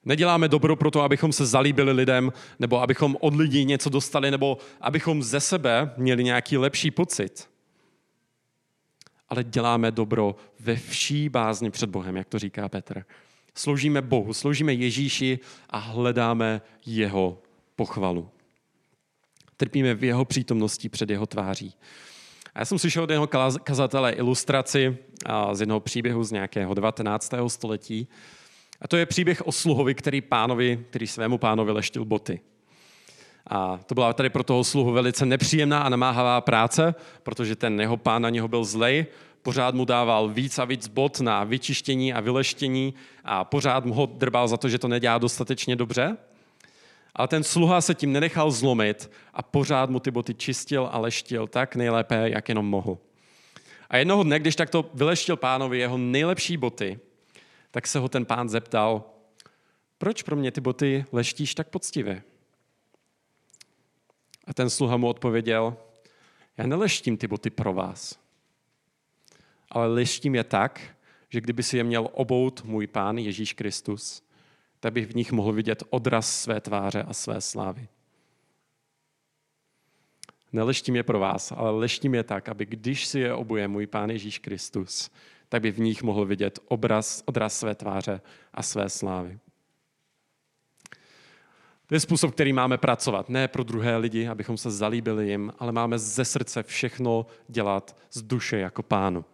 Neděláme 0.04 0.48
dobro 0.48 0.76
proto, 0.76 1.02
abychom 1.02 1.32
se 1.32 1.46
zalíbili 1.46 1.92
lidem, 1.92 2.32
nebo 2.58 2.82
abychom 2.82 3.16
od 3.20 3.34
lidí 3.34 3.64
něco 3.64 3.90
dostali, 3.90 4.30
nebo 4.30 4.58
abychom 4.80 5.22
ze 5.22 5.40
sebe 5.40 5.94
měli 5.96 6.24
nějaký 6.24 6.56
lepší 6.56 6.90
pocit. 6.90 7.48
Ale 9.28 9.44
děláme 9.44 9.90
dobro 9.90 10.36
ve 10.60 10.76
vší 10.76 11.28
bázni 11.28 11.70
před 11.70 11.90
Bohem, 11.90 12.16
jak 12.16 12.28
to 12.28 12.38
říká 12.38 12.68
Petr. 12.68 13.04
Sloužíme 13.54 14.02
Bohu, 14.02 14.32
sloužíme 14.32 14.72
Ježíši 14.72 15.38
a 15.70 15.78
hledáme 15.78 16.60
jeho 16.86 17.42
pochvalu. 17.76 18.30
Trpíme 19.60 19.94
v 19.94 20.04
jeho 20.04 20.24
přítomnosti 20.24 20.88
před 20.88 21.10
jeho 21.10 21.26
tváří. 21.26 21.74
A 22.54 22.58
já 22.58 22.64
jsem 22.64 22.78
slyšel 22.78 23.02
od 23.02 23.10
jednoho 23.10 23.28
kazatele 23.62 24.12
ilustraci 24.12 24.96
z 25.52 25.60
jednoho 25.60 25.80
příběhu 25.80 26.24
z 26.24 26.32
nějakého 26.32 26.74
19. 26.74 27.34
století. 27.46 28.08
A 28.80 28.88
to 28.88 28.96
je 28.96 29.06
příběh 29.06 29.46
o 29.46 29.52
sluhovi, 29.52 29.94
který, 29.94 30.20
pánovi, 30.20 30.84
který 30.90 31.06
svému 31.06 31.38
pánovi 31.38 31.72
leštil 31.72 32.04
boty. 32.04 32.40
A 33.50 33.80
to 33.86 33.94
byla 33.94 34.12
tady 34.12 34.30
pro 34.30 34.42
toho 34.42 34.64
sluhu 34.64 34.92
velice 34.92 35.26
nepříjemná 35.26 35.82
a 35.82 35.88
namáhavá 35.88 36.40
práce, 36.40 36.94
protože 37.22 37.56
ten 37.56 37.80
jeho 37.80 37.96
pán 37.96 38.22
na 38.22 38.30
něho 38.30 38.48
byl 38.48 38.64
zlej, 38.64 39.06
pořád 39.42 39.74
mu 39.74 39.84
dával 39.84 40.28
víc 40.28 40.58
a 40.58 40.64
víc 40.64 40.88
bot 40.88 41.20
na 41.20 41.44
vyčištění 41.44 42.14
a 42.14 42.20
vyleštění 42.20 42.94
a 43.24 43.44
pořád 43.44 43.84
mu 43.84 43.94
ho 43.94 44.06
drbal 44.06 44.48
za 44.48 44.56
to, 44.56 44.68
že 44.68 44.78
to 44.78 44.88
nedělá 44.88 45.18
dostatečně 45.18 45.76
dobře. 45.76 46.16
Ale 47.18 47.28
ten 47.28 47.44
sluha 47.44 47.80
se 47.80 47.94
tím 47.94 48.12
nenechal 48.12 48.50
zlomit 48.50 49.10
a 49.34 49.42
pořád 49.42 49.90
mu 49.90 50.00
ty 50.00 50.10
boty 50.10 50.34
čistil 50.34 50.88
a 50.92 50.98
leštil 50.98 51.46
tak 51.46 51.76
nejlépe, 51.76 52.30
jak 52.30 52.48
jenom 52.48 52.66
mohl. 52.66 52.98
A 53.90 53.96
jednoho 53.96 54.22
dne, 54.22 54.38
když 54.38 54.56
takto 54.56 54.90
vyleštil 54.94 55.36
pánovi 55.36 55.78
jeho 55.78 55.98
nejlepší 55.98 56.56
boty, 56.56 56.98
tak 57.70 57.86
se 57.86 57.98
ho 57.98 58.08
ten 58.08 58.24
pán 58.24 58.48
zeptal, 58.48 59.04
proč 59.98 60.22
pro 60.22 60.36
mě 60.36 60.50
ty 60.50 60.60
boty 60.60 61.04
leštíš 61.12 61.54
tak 61.54 61.68
poctivě? 61.68 62.22
A 64.46 64.54
ten 64.54 64.70
sluha 64.70 64.96
mu 64.96 65.08
odpověděl, 65.08 65.76
já 66.56 66.66
neleštím 66.66 67.16
ty 67.16 67.26
boty 67.26 67.50
pro 67.50 67.72
vás, 67.72 68.18
ale 69.70 69.86
leštím 69.86 70.34
je 70.34 70.44
tak, 70.44 70.80
že 71.28 71.40
kdyby 71.40 71.62
si 71.62 71.76
je 71.76 71.84
měl 71.84 72.08
obout 72.12 72.64
můj 72.64 72.86
pán 72.86 73.18
Ježíš 73.18 73.52
Kristus, 73.52 74.22
tak 74.80 74.92
bych 74.92 75.06
v 75.06 75.14
nich 75.14 75.32
mohl 75.32 75.52
vidět 75.52 75.82
odraz 75.90 76.40
své 76.40 76.60
tváře 76.60 77.02
a 77.02 77.14
své 77.14 77.40
slávy. 77.40 77.88
Neleštím 80.52 80.96
je 80.96 81.02
pro 81.02 81.18
vás, 81.18 81.52
ale 81.52 81.70
leštím 81.70 82.14
je 82.14 82.24
tak, 82.24 82.48
aby 82.48 82.66
když 82.66 83.06
si 83.06 83.20
je 83.20 83.34
obuje 83.34 83.68
můj 83.68 83.86
Pán 83.86 84.10
Ježíš 84.10 84.38
Kristus, 84.38 85.10
tak 85.48 85.62
by 85.62 85.70
v 85.70 85.80
nich 85.80 86.02
mohl 86.02 86.26
vidět 86.26 86.58
obraz, 86.68 87.22
odraz 87.26 87.58
své 87.58 87.74
tváře 87.74 88.20
a 88.54 88.62
své 88.62 88.88
slávy. 88.88 89.38
To 91.86 91.94
je 91.94 92.00
způsob, 92.00 92.32
který 92.32 92.52
máme 92.52 92.78
pracovat. 92.78 93.28
Ne 93.28 93.48
pro 93.48 93.64
druhé 93.64 93.96
lidi, 93.96 94.28
abychom 94.28 94.56
se 94.56 94.70
zalíbili 94.70 95.28
jim, 95.28 95.52
ale 95.58 95.72
máme 95.72 95.98
ze 95.98 96.24
srdce 96.24 96.62
všechno 96.62 97.26
dělat 97.48 97.96
z 98.12 98.22
duše 98.22 98.58
jako 98.58 98.82
pánu. 98.82 99.24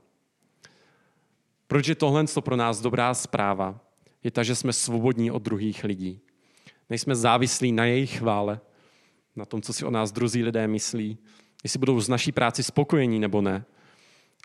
Proč 1.67 1.89
je 1.89 1.95
tohle 1.95 2.25
pro 2.41 2.57
nás 2.57 2.81
dobrá 2.81 3.15
zpráva? 3.15 3.81
Je 4.25 4.31
ta, 4.31 4.43
že 4.43 4.55
jsme 4.55 4.73
svobodní 4.73 5.31
od 5.31 5.43
druhých 5.43 5.85
lidí. 5.85 6.21
Nejsme 6.91 7.17
závislí 7.17 7.73
na 7.73 7.85
jejich 7.85 8.19
chvále, 8.19 8.61
na 9.37 9.45
tom, 9.45 9.63
co 9.63 9.73
si 9.73 9.85
o 9.85 9.91
nás 9.91 10.13
druzí 10.13 10.43
lidé 10.43 10.69
myslí, 10.69 11.19
jestli 11.65 11.79
budou 11.79 12.01
z 12.01 12.09
naší 12.09 12.33
práci 12.33 12.63
spokojení 12.63 13.21
nebo 13.21 13.43
ne, 13.43 13.65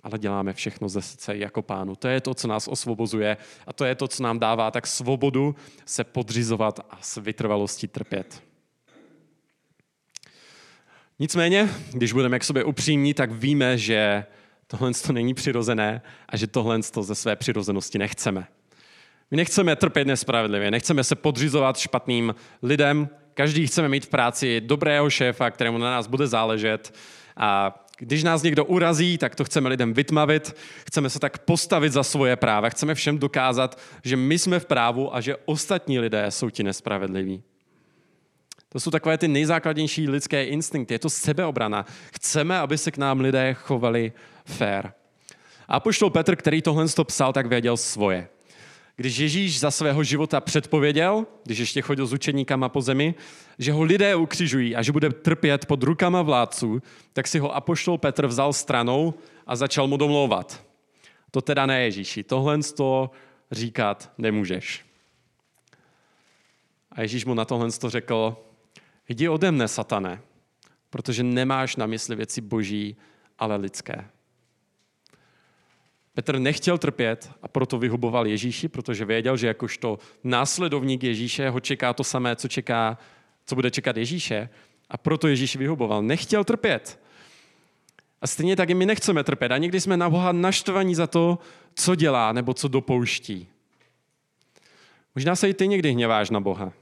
ale 0.03 0.19
děláme 0.19 0.53
všechno 0.53 0.89
ze 0.89 1.01
srdce 1.01 1.37
jako 1.37 1.61
pánu. 1.61 1.95
To 1.95 2.07
je 2.07 2.21
to, 2.21 2.33
co 2.33 2.47
nás 2.47 2.67
osvobozuje 2.67 3.37
a 3.67 3.73
to 3.73 3.85
je 3.85 3.95
to, 3.95 4.07
co 4.07 4.23
nám 4.23 4.39
dává 4.39 4.71
tak 4.71 4.87
svobodu 4.87 5.55
se 5.85 6.03
podřizovat 6.03 6.79
a 6.89 6.97
s 7.01 7.17
vytrvalostí 7.17 7.87
trpět. 7.87 8.43
Nicméně, 11.19 11.69
když 11.93 12.13
budeme 12.13 12.39
k 12.39 12.43
sobě 12.43 12.63
upřímní, 12.63 13.13
tak 13.13 13.31
víme, 13.31 13.77
že 13.77 14.25
tohle 14.67 14.93
to 14.93 15.13
není 15.13 15.33
přirozené 15.33 16.01
a 16.29 16.37
že 16.37 16.47
tohle 16.47 16.79
to 16.81 17.03
ze 17.03 17.15
své 17.15 17.35
přirozenosti 17.35 17.97
nechceme. 17.97 18.47
My 19.31 19.37
nechceme 19.37 19.75
trpět 19.75 20.07
nespravedlivě, 20.07 20.71
nechceme 20.71 21.03
se 21.03 21.15
podřizovat 21.15 21.77
špatným 21.77 22.35
lidem, 22.63 23.09
každý 23.33 23.67
chceme 23.67 23.89
mít 23.89 24.05
v 24.05 24.09
práci 24.09 24.61
dobrého 24.61 25.09
šéfa, 25.09 25.51
kterému 25.51 25.77
na 25.77 25.91
nás 25.91 26.07
bude 26.07 26.27
záležet 26.27 26.93
a 27.37 27.79
když 27.97 28.23
nás 28.23 28.43
někdo 28.43 28.65
urazí, 28.65 29.17
tak 29.17 29.35
to 29.35 29.43
chceme 29.43 29.69
lidem 29.69 29.93
vytmavit, 29.93 30.55
chceme 30.87 31.09
se 31.09 31.19
tak 31.19 31.39
postavit 31.39 31.93
za 31.93 32.03
svoje 32.03 32.35
práva, 32.35 32.69
chceme 32.69 32.95
všem 32.95 33.19
dokázat, 33.19 33.79
že 34.03 34.17
my 34.17 34.39
jsme 34.39 34.59
v 34.59 34.65
právu 34.65 35.15
a 35.15 35.21
že 35.21 35.35
ostatní 35.45 35.99
lidé 35.99 36.25
jsou 36.29 36.49
ti 36.49 36.63
nespravedliví. 36.63 37.43
To 38.69 38.79
jsou 38.79 38.91
takové 38.91 39.17
ty 39.17 39.27
nejzákladnější 39.27 40.09
lidské 40.09 40.43
instinkty, 40.43 40.93
je 40.93 40.99
to 40.99 41.09
sebeobrana. 41.09 41.85
Chceme, 42.13 42.59
aby 42.59 42.77
se 42.77 42.91
k 42.91 42.97
nám 42.97 43.19
lidé 43.19 43.53
chovali 43.53 44.11
fair. 44.45 44.91
A 45.67 45.79
poštol 45.79 46.09
Petr, 46.09 46.35
který 46.35 46.61
tohle 46.61 46.85
psal, 47.03 47.33
tak 47.33 47.45
věděl 47.45 47.77
svoje. 47.77 48.27
Když 48.99 49.17
Ježíš 49.17 49.59
za 49.59 49.71
svého 49.71 50.03
života 50.03 50.41
předpověděl, 50.41 51.25
když 51.45 51.59
ještě 51.59 51.81
chodil 51.81 52.07
s 52.07 52.13
učeníkama 52.13 52.69
po 52.69 52.81
zemi, 52.81 53.15
že 53.59 53.71
ho 53.71 53.83
lidé 53.83 54.15
ukřižují 54.15 54.75
a 54.75 54.81
že 54.81 54.91
bude 54.91 55.09
trpět 55.09 55.65
pod 55.65 55.83
rukama 55.83 56.21
vládců, 56.21 56.81
tak 57.13 57.27
si 57.27 57.39
ho 57.39 57.55
apoštol 57.55 57.97
Petr 57.97 58.27
vzal 58.27 58.53
stranou 58.53 59.13
a 59.47 59.55
začal 59.55 59.87
mu 59.87 59.97
domlouvat. 59.97 60.65
To 61.31 61.41
teda 61.41 61.65
ne 61.65 61.81
Ježíši, 61.81 62.23
tohle 62.23 62.59
to 62.77 63.11
říkat 63.51 64.11
nemůžeš. 64.17 64.85
A 66.91 67.01
Ježíš 67.01 67.25
mu 67.25 67.33
na 67.33 67.45
tohle 67.45 67.71
to 67.71 67.89
řekl, 67.89 68.37
jdi 69.09 69.29
ode 69.29 69.51
mne, 69.51 69.67
satane, 69.67 70.21
protože 70.89 71.23
nemáš 71.23 71.75
na 71.75 71.85
mysli 71.85 72.15
věci 72.15 72.41
boží, 72.41 72.97
ale 73.37 73.55
lidské. 73.55 74.09
Petr 76.13 76.39
nechtěl 76.39 76.77
trpět 76.77 77.31
a 77.41 77.47
proto 77.47 77.79
vyhuboval 77.79 78.27
Ježíši, 78.27 78.67
protože 78.67 79.05
věděl, 79.05 79.37
že 79.37 79.47
jakožto 79.47 79.99
následovník 80.23 81.03
Ježíše 81.03 81.49
ho 81.49 81.59
čeká 81.59 81.93
to 81.93 82.03
samé, 82.03 82.35
co, 82.35 82.47
čeká, 82.47 82.97
co 83.45 83.55
bude 83.55 83.71
čekat 83.71 83.97
Ježíše. 83.97 84.49
A 84.89 84.97
proto 84.97 85.27
Ježíš 85.27 85.55
vyhuboval. 85.55 86.03
Nechtěl 86.03 86.43
trpět. 86.43 86.99
A 88.21 88.27
stejně 88.27 88.55
tak 88.55 88.69
i 88.69 88.73
my 88.73 88.85
nechceme 88.85 89.23
trpět. 89.23 89.51
A 89.51 89.57
někdy 89.57 89.81
jsme 89.81 89.97
na 89.97 90.09
Boha 90.09 90.31
naštvaní 90.31 90.95
za 90.95 91.07
to, 91.07 91.39
co 91.75 91.95
dělá 91.95 92.33
nebo 92.33 92.53
co 92.53 92.67
dopouští. 92.67 93.47
Možná 95.15 95.35
se 95.35 95.49
i 95.49 95.53
ty 95.53 95.67
někdy 95.67 95.91
hněváš 95.91 96.29
na 96.29 96.39
Boha. 96.39 96.73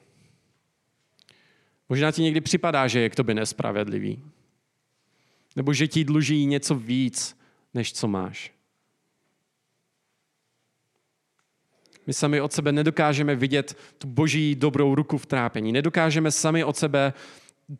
Možná 1.90 2.12
ti 2.12 2.22
někdy 2.22 2.42
připadá, 2.42 2.88
že 2.88 3.00
je 3.00 3.10
k 3.10 3.16
tobě 3.16 3.36
nespravedlivý. 3.36 4.24
Nebo 5.56 5.74
že 5.74 5.88
ti 5.88 6.04
dluží 6.04 6.46
něco 6.46 6.76
víc, 6.76 7.38
než 7.74 7.94
co 7.94 8.08
máš. 8.08 8.57
My 12.08 12.14
sami 12.14 12.42
od 12.42 12.54
sebe 12.54 12.72
nedokážeme 12.72 13.36
vidět 13.36 13.78
tu 13.98 14.08
boží 14.08 14.56
dobrou 14.56 14.96
ruku 14.96 15.18
v 15.18 15.26
trápení. 15.26 15.72
Nedokážeme 15.72 16.32
sami 16.32 16.64
od 16.64 16.78
sebe 16.78 17.14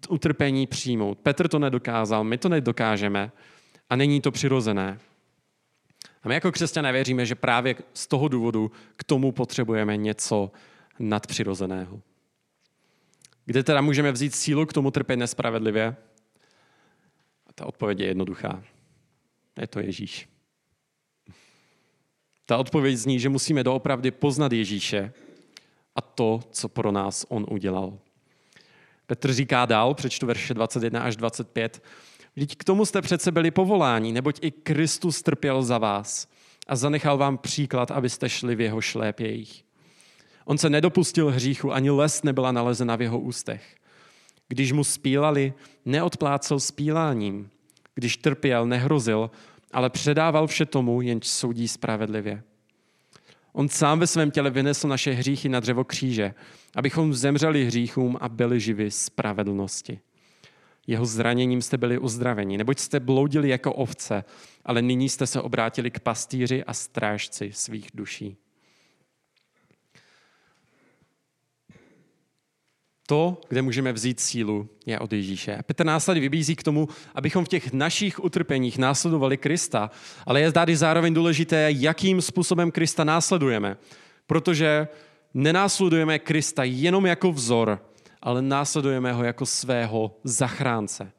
utrpení 0.10 0.68
přijmout. 0.68 1.20
Petr 1.20 1.48
to 1.48 1.60
nedokázal, 1.60 2.24
my 2.24 2.38
to 2.38 2.50
nedokážeme 2.50 3.32
a 3.90 3.96
není 3.96 4.22
to 4.22 4.32
přirozené. 4.32 5.00
A 6.24 6.28
my 6.28 6.34
jako 6.34 6.52
křesťané 6.52 6.92
věříme, 6.92 7.26
že 7.26 7.36
právě 7.36 7.76
z 7.94 8.08
toho 8.08 8.28
důvodu 8.28 8.72
k 8.96 9.04
tomu 9.04 9.32
potřebujeme 9.32 9.98
něco 9.98 10.52
nadpřirozeného. 11.00 12.02
Kde 13.46 13.64
teda 13.64 13.82
můžeme 13.82 14.12
vzít 14.12 14.36
sílu 14.36 14.66
k 14.66 14.74
tomu 14.74 14.92
trpět 14.92 15.18
nespravedlivě? 15.18 15.96
A 17.48 17.54
ta 17.56 17.66
odpověď 17.66 18.00
je 18.00 18.08
jednoduchá. 18.08 18.64
Je 19.62 19.68
to 19.68 19.80
Ježíš. 19.80 20.37
Ta 22.48 22.58
odpověď 22.58 22.96
zní, 22.96 23.20
že 23.20 23.30
musíme 23.30 23.64
doopravdy 23.64 24.12
poznat 24.12 24.54
Ježíše 24.54 25.14
a 25.96 26.02
to, 26.02 26.40
co 26.52 26.70
pro 26.70 26.92
nás 26.92 27.26
on 27.30 27.46
udělal. 27.50 27.98
Petr 29.08 29.34
říká 29.34 29.66
dál, 29.66 29.94
přečtu 29.94 30.26
verše 30.26 30.54
21 30.54 31.02
až 31.02 31.16
25, 31.16 31.84
Vždyť 32.36 32.56
k 32.56 32.64
tomu 32.64 32.86
jste 32.86 33.02
přece 33.02 33.32
byli 33.32 33.52
povoláni, 33.52 34.12
neboť 34.12 34.40
i 34.42 34.52
Kristus 34.52 35.22
trpěl 35.22 35.64
za 35.64 35.78
vás 35.78 36.28
a 36.68 36.76
zanechal 36.76 37.18
vám 37.18 37.38
příklad, 37.38 37.92
abyste 37.92 38.30
šli 38.30 38.56
v 38.56 38.62
jeho 38.62 38.82
šlépějích. 38.82 39.66
On 40.46 40.58
se 40.58 40.70
nedopustil 40.70 41.30
hříchu, 41.30 41.74
ani 41.74 41.90
les 41.90 42.24
nebyla 42.24 42.52
nalezena 42.52 42.96
v 42.96 43.02
jeho 43.02 43.20
ústech. 43.20 43.76
Když 44.48 44.72
mu 44.72 44.84
spílali, 44.84 45.54
neodplácel 45.86 46.60
spíláním. 46.60 47.50
Když 47.96 48.18
trpěl, 48.18 48.66
nehrozil, 48.66 49.32
ale 49.72 49.90
předával 49.90 50.48
vše 50.48 50.66
tomu, 50.66 51.02
jenž 51.02 51.28
soudí 51.28 51.68
spravedlivě. 51.68 52.44
On 53.54 53.70
sám 53.70 54.00
ve 54.00 54.08
svém 54.08 54.32
těle 54.32 54.50
vynesl 54.50 54.88
naše 54.88 55.12
hříchy 55.12 55.50
na 55.50 55.60
dřevo 55.60 55.84
kříže, 55.84 56.34
abychom 56.76 57.14
zemřeli 57.14 57.66
hříchům 57.66 58.18
a 58.22 58.30
byli 58.30 58.60
živi 58.60 58.92
spravedlnosti. 58.92 60.00
Jeho 60.88 61.06
zraněním 61.06 61.62
jste 61.62 61.78
byli 61.78 61.98
uzdraveni, 61.98 62.58
neboť 62.58 62.80
jste 62.80 63.00
bloudili 63.00 63.50
jako 63.50 63.74
ovce, 63.74 64.24
ale 64.66 64.82
nyní 64.82 65.10
jste 65.10 65.28
se 65.28 65.42
obrátili 65.42 65.92
k 65.92 66.00
pastýři 66.00 66.64
a 66.64 66.74
strážci 66.74 67.52
svých 67.54 67.88
duší. 67.94 68.38
To, 73.10 73.42
kde 73.50 73.62
můžeme 73.62 73.94
vzít 73.94 74.20
sílu, 74.20 74.70
je 74.86 75.00
od 75.00 75.14
Ježíše. 75.14 75.58
Petr 75.66 75.86
následně 75.86 76.22
vybízí 76.22 76.56
k 76.56 76.64
tomu, 76.64 76.88
abychom 77.16 77.46
v 77.46 77.48
těch 77.48 77.74
našich 77.74 78.24
utrpeních 78.24 78.78
následovali 78.78 79.38
Krista, 79.38 79.92
ale 80.26 80.42
je 80.42 80.52
tady 80.52 80.78
zároveň 80.78 81.14
důležité, 81.14 81.68
jakým 81.72 82.22
způsobem 82.22 82.72
Krista 82.72 83.04
následujeme. 83.04 83.78
Protože 84.28 84.88
nenásledujeme 85.34 86.20
Krista 86.20 86.64
jenom 86.64 87.06
jako 87.06 87.32
vzor, 87.32 87.80
ale 88.22 88.42
následujeme 88.42 89.14
ho 89.14 89.24
jako 89.24 89.46
svého 89.46 90.16
zachránce. 90.24 91.12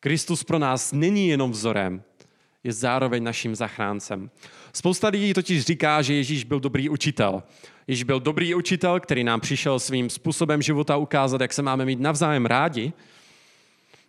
Kristus 0.00 0.44
pro 0.44 0.58
nás 0.58 0.92
není 0.92 1.28
jenom 1.28 1.50
vzorem, 1.50 2.02
je 2.64 2.72
zároveň 2.72 3.22
naším 3.22 3.54
zachráncem. 3.54 4.30
Spousta 4.72 5.08
lidí 5.08 5.34
totiž 5.34 5.62
říká, 5.62 6.02
že 6.02 6.14
Ježíš 6.14 6.44
byl 6.44 6.60
dobrý 6.60 6.88
učitel. 6.88 7.42
Ježíš 7.86 8.02
byl 8.02 8.20
dobrý 8.20 8.54
učitel, 8.54 9.00
který 9.00 9.24
nám 9.24 9.40
přišel 9.40 9.78
svým 9.78 10.10
způsobem 10.10 10.62
života 10.62 10.96
ukázat, 10.96 11.40
jak 11.40 11.52
se 11.52 11.62
máme 11.62 11.84
mít 11.84 12.00
navzájem 12.00 12.46
rádi. 12.46 12.92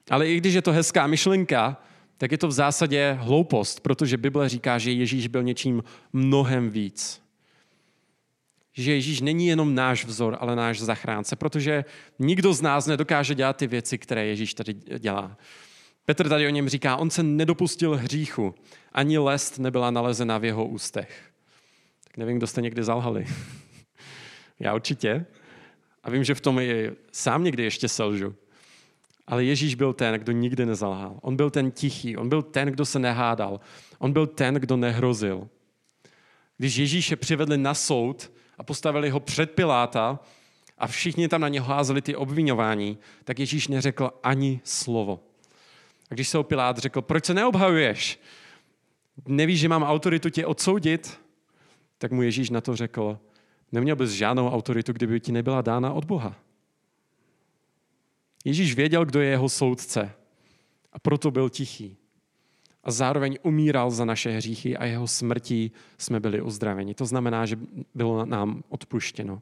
Ale 0.09 0.27
i 0.27 0.37
když 0.37 0.53
je 0.53 0.61
to 0.61 0.71
hezká 0.71 1.07
myšlenka, 1.07 1.77
tak 2.17 2.31
je 2.31 2.37
to 2.37 2.47
v 2.47 2.51
zásadě 2.51 3.17
hloupost, 3.19 3.79
protože 3.79 4.17
Bible 4.17 4.49
říká, 4.49 4.77
že 4.77 4.91
Ježíš 4.91 5.27
byl 5.27 5.43
něčím 5.43 5.83
mnohem 6.13 6.69
víc. 6.69 7.21
Že 8.73 8.93
Ježíš 8.93 9.21
není 9.21 9.47
jenom 9.47 9.75
náš 9.75 10.05
vzor, 10.05 10.37
ale 10.39 10.55
náš 10.55 10.81
zachránce, 10.81 11.35
protože 11.35 11.85
nikdo 12.19 12.53
z 12.53 12.61
nás 12.61 12.85
nedokáže 12.85 13.35
dělat 13.35 13.57
ty 13.57 13.67
věci, 13.67 13.97
které 13.97 14.25
Ježíš 14.25 14.53
tady 14.53 14.73
dělá. 14.73 15.37
Petr 16.05 16.29
tady 16.29 16.47
o 16.47 16.49
něm 16.49 16.69
říká, 16.69 16.95
on 16.95 17.09
se 17.09 17.23
nedopustil 17.23 17.95
hříchu, 17.95 18.55
ani 18.93 19.17
lest 19.17 19.59
nebyla 19.59 19.91
nalezena 19.91 20.37
v 20.37 20.45
jeho 20.45 20.65
ústech. 20.65 21.31
Tak 22.03 22.17
nevím, 22.17 22.37
kdo 22.37 22.47
jste 22.47 22.61
někdy 22.61 22.83
zalhali. 22.83 23.27
Já 24.61 24.75
určitě. 24.75 25.25
A 26.03 26.09
vím, 26.09 26.23
že 26.23 26.35
v 26.35 26.41
tom 26.41 26.59
je 26.59 26.95
sám 27.11 27.43
někdy 27.43 27.63
ještě 27.63 27.87
selžu. 27.87 28.35
Ale 29.27 29.43
Ježíš 29.43 29.75
byl 29.75 29.93
ten, 29.93 30.15
kdo 30.15 30.31
nikdy 30.31 30.65
nezalhal. 30.65 31.19
On 31.21 31.35
byl 31.35 31.49
ten 31.49 31.71
tichý, 31.71 32.17
on 32.17 32.29
byl 32.29 32.41
ten, 32.41 32.67
kdo 32.67 32.85
se 32.85 32.99
nehádal. 32.99 33.59
On 33.99 34.13
byl 34.13 34.27
ten, 34.27 34.55
kdo 34.55 34.77
nehrozil. 34.77 35.47
Když 36.57 36.75
Ježíše 36.75 37.15
přivedli 37.15 37.57
na 37.57 37.73
soud 37.73 38.31
a 38.57 38.63
postavili 38.63 39.09
ho 39.09 39.19
před 39.19 39.51
Piláta 39.51 40.19
a 40.77 40.87
všichni 40.87 41.27
tam 41.27 41.41
na 41.41 41.47
něho 41.47 41.65
házeli 41.65 42.01
ty 42.01 42.15
obvinování, 42.15 42.97
tak 43.23 43.39
Ježíš 43.39 43.67
neřekl 43.67 44.11
ani 44.23 44.61
slovo. 44.63 45.19
A 46.11 46.13
když 46.13 46.29
se 46.29 46.37
ho 46.37 46.43
Pilát 46.43 46.77
řekl, 46.77 47.01
proč 47.01 47.25
se 47.25 47.33
neobhajuješ? 47.33 48.19
Nevíš, 49.27 49.59
že 49.59 49.69
mám 49.69 49.83
autoritu 49.83 50.29
tě 50.29 50.45
odsoudit? 50.45 51.19
Tak 51.97 52.11
mu 52.11 52.21
Ježíš 52.21 52.49
na 52.49 52.61
to 52.61 52.75
řekl, 52.75 53.19
neměl 53.71 53.95
bys 53.95 54.11
žádnou 54.11 54.49
autoritu, 54.49 54.93
kdyby 54.93 55.19
ti 55.19 55.31
nebyla 55.31 55.61
dána 55.61 55.93
od 55.93 56.05
Boha. 56.05 56.35
Ježíš 58.45 58.75
věděl, 58.75 59.05
kdo 59.05 59.21
je 59.21 59.29
jeho 59.29 59.49
soudce 59.49 60.11
a 60.93 60.99
proto 60.99 61.31
byl 61.31 61.49
tichý. 61.49 61.97
A 62.83 62.91
zároveň 62.91 63.37
umíral 63.43 63.91
za 63.91 64.05
naše 64.05 64.31
hříchy 64.31 64.77
a 64.77 64.85
jeho 64.85 65.07
smrtí 65.07 65.71
jsme 65.97 66.19
byli 66.19 66.41
uzdraveni. 66.41 66.93
To 66.93 67.05
znamená, 67.05 67.45
že 67.45 67.59
bylo 67.95 68.25
nám 68.25 68.63
odpuštěno. 68.69 69.41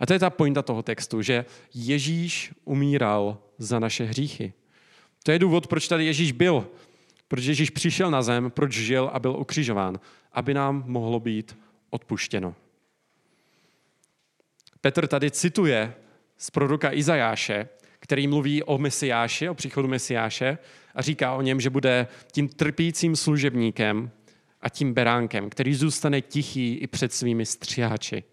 A 0.00 0.06
to 0.06 0.12
je 0.12 0.18
ta 0.18 0.30
pointa 0.30 0.62
toho 0.62 0.82
textu, 0.82 1.22
že 1.22 1.44
Ježíš 1.74 2.52
umíral 2.64 3.38
za 3.58 3.78
naše 3.78 4.04
hříchy. 4.04 4.52
To 5.22 5.30
je 5.30 5.38
důvod, 5.38 5.66
proč 5.66 5.88
tady 5.88 6.04
Ježíš 6.04 6.32
byl. 6.32 6.68
Proč 7.28 7.44
Ježíš 7.44 7.70
přišel 7.70 8.10
na 8.10 8.22
zem, 8.22 8.50
proč 8.50 8.72
žil 8.72 9.10
a 9.12 9.18
byl 9.18 9.36
ukřižován. 9.38 10.00
Aby 10.32 10.54
nám 10.54 10.84
mohlo 10.86 11.20
být 11.20 11.58
odpuštěno. 11.90 12.54
Petr 14.80 15.06
tady 15.06 15.30
cituje 15.30 15.94
z 16.36 16.50
proroka 16.50 16.92
Izajáše, 16.92 17.68
který 18.00 18.26
mluví 18.26 18.62
o 18.62 18.78
Mesiáši, 18.78 19.48
o 19.48 19.54
příchodu 19.54 19.88
Mesiáše 19.88 20.58
a 20.94 21.02
říká 21.02 21.34
o 21.34 21.42
něm, 21.42 21.60
že 21.60 21.70
bude 21.70 22.06
tím 22.32 22.48
trpícím 22.48 23.16
služebníkem 23.16 24.10
a 24.60 24.68
tím 24.68 24.94
beránkem, 24.94 25.50
který 25.50 25.74
zůstane 25.74 26.20
tichý 26.20 26.74
i 26.74 26.86
před 26.86 27.12
svými 27.12 27.46
střiháči. 27.46 28.24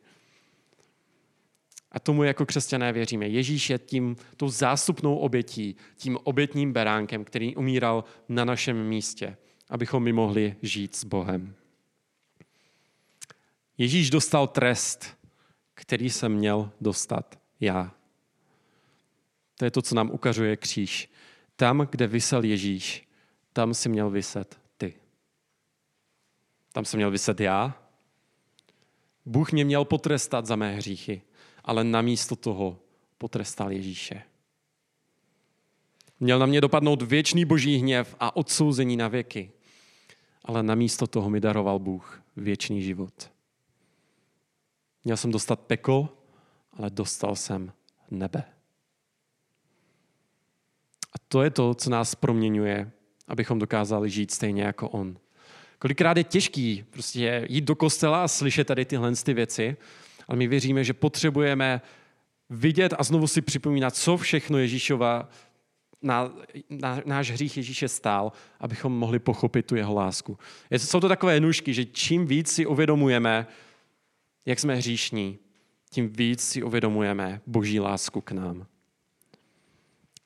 A 1.92 2.00
tomu 2.00 2.24
jako 2.24 2.46
křesťané 2.46 2.94
věříme. 2.94 3.28
Ježíš 3.28 3.70
je 3.70 3.80
tím, 3.80 4.16
tou 4.38 4.50
zástupnou 4.50 5.18
obětí, 5.18 5.76
tím 5.98 6.18
obětním 6.24 6.74
beránkem, 6.74 7.24
který 7.24 7.56
umíral 7.56 8.04
na 8.30 8.46
našem 8.46 8.88
místě, 8.88 9.38
abychom 9.70 10.04
my 10.04 10.14
mohli 10.14 10.56
žít 10.62 10.96
s 10.96 11.04
Bohem. 11.04 11.56
Ježíš 13.78 14.10
dostal 14.10 14.48
trest, 14.48 15.18
který 15.76 16.10
jsem 16.10 16.34
měl 16.34 16.72
dostat 16.82 17.40
já. 17.60 17.96
To 19.58 19.66
je 19.66 19.72
to, 19.72 19.82
co 19.82 19.96
nám 19.96 20.12
ukazuje 20.12 20.58
kříž. 20.58 21.12
Tam, 21.56 21.88
kde 21.92 22.08
vysel 22.08 22.44
Ježíš, 22.44 23.08
tam 23.54 23.74
si 23.74 23.90
měl 23.90 24.10
vyset 24.10 24.60
ty. 24.78 24.94
Tam 26.72 26.86
jsem 26.86 26.98
měl 26.98 27.12
vyset 27.12 27.40
já. 27.40 27.82
Bůh 29.26 29.52
mě 29.52 29.66
měl 29.66 29.86
potrestat 29.86 30.46
za 30.46 30.56
mé 30.56 30.76
hříchy, 30.76 31.22
ale 31.64 31.84
namísto 31.84 32.36
toho 32.36 32.80
potrestal 33.18 33.72
Ježíše. 33.72 34.22
Měl 36.20 36.40
na 36.40 36.46
mě 36.46 36.62
dopadnout 36.62 37.02
věčný 37.02 37.46
boží 37.46 37.78
hněv 37.78 38.16
a 38.20 38.36
odsouzení 38.36 38.98
na 38.98 39.08
věky, 39.08 39.52
ale 40.46 40.64
namísto 40.64 41.08
toho 41.08 41.30
mi 41.30 41.40
daroval 41.40 41.80
Bůh 41.80 42.24
věčný 42.36 42.84
život. 42.84 43.35
Měl 45.06 45.18
jsem 45.18 45.32
dostat 45.32 45.60
peklo, 45.60 46.10
ale 46.74 46.90
dostal 46.90 47.36
jsem 47.36 47.72
nebe. 48.12 48.44
A 51.14 51.18
to 51.28 51.42
je 51.42 51.50
to, 51.50 51.74
co 51.74 51.90
nás 51.90 52.16
proměňuje, 52.16 52.92
abychom 53.28 53.60
dokázali 53.60 54.10
žít 54.10 54.32
stejně 54.32 54.64
jako 54.64 54.90
on. 54.90 55.18
Kolikrát 55.80 56.18
je 56.18 56.24
těžký 56.24 56.86
prostě 56.90 57.46
jít 57.50 57.66
do 57.66 57.76
kostela 57.76 58.24
a 58.24 58.28
slyšet 58.28 58.68
tady 58.68 58.86
tyhle 58.86 59.12
ty 59.16 59.34
věci, 59.34 59.78
ale 60.28 60.38
my 60.38 60.48
věříme, 60.48 60.84
že 60.84 60.94
potřebujeme 60.94 61.82
vidět 62.50 62.94
a 62.98 63.04
znovu 63.04 63.28
si 63.28 63.42
připomínat, 63.42 63.96
co 63.96 64.18
všechno 64.18 64.58
Ježíšova 64.58 65.30
na, 66.02 66.34
na, 66.70 67.02
náš 67.06 67.32
hřích 67.32 67.58
Ježíše 67.58 67.88
stál, 67.88 68.32
abychom 68.60 68.98
mohli 68.98 69.20
pochopit 69.20 69.66
tu 69.66 69.76
jeho 69.76 69.94
lásku. 69.94 70.38
Jsou 70.72 71.00
to 71.00 71.08
takové 71.08 71.40
nůžky, 71.40 71.74
že 71.74 71.86
čím 71.86 72.28
víc 72.28 72.52
si 72.52 72.66
uvědomujeme, 72.66 73.48
jak 74.46 74.60
jsme 74.60 74.76
hříšní, 74.76 75.40
tím 75.90 76.10
víc 76.10 76.42
si 76.42 76.64
uvědomujeme 76.64 77.42
boží 77.48 77.80
lásku 77.80 78.22
k 78.22 78.32
nám. 78.32 78.68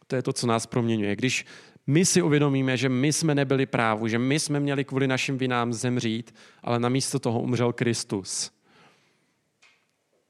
To 0.07 0.15
je 0.15 0.21
to, 0.21 0.33
co 0.33 0.47
nás 0.47 0.65
proměňuje. 0.65 1.15
Když 1.15 1.45
my 1.87 2.05
si 2.05 2.21
uvědomíme, 2.21 2.77
že 2.77 2.89
my 2.89 3.13
jsme 3.13 3.35
nebyli 3.35 3.65
právu, 3.65 4.07
že 4.07 4.19
my 4.19 4.39
jsme 4.39 4.59
měli 4.59 4.85
kvůli 4.85 5.07
našim 5.07 5.37
vinám 5.37 5.73
zemřít, 5.73 6.35
ale 6.63 6.79
namísto 6.79 7.19
toho 7.19 7.41
umřel 7.41 7.73
Kristus, 7.73 8.51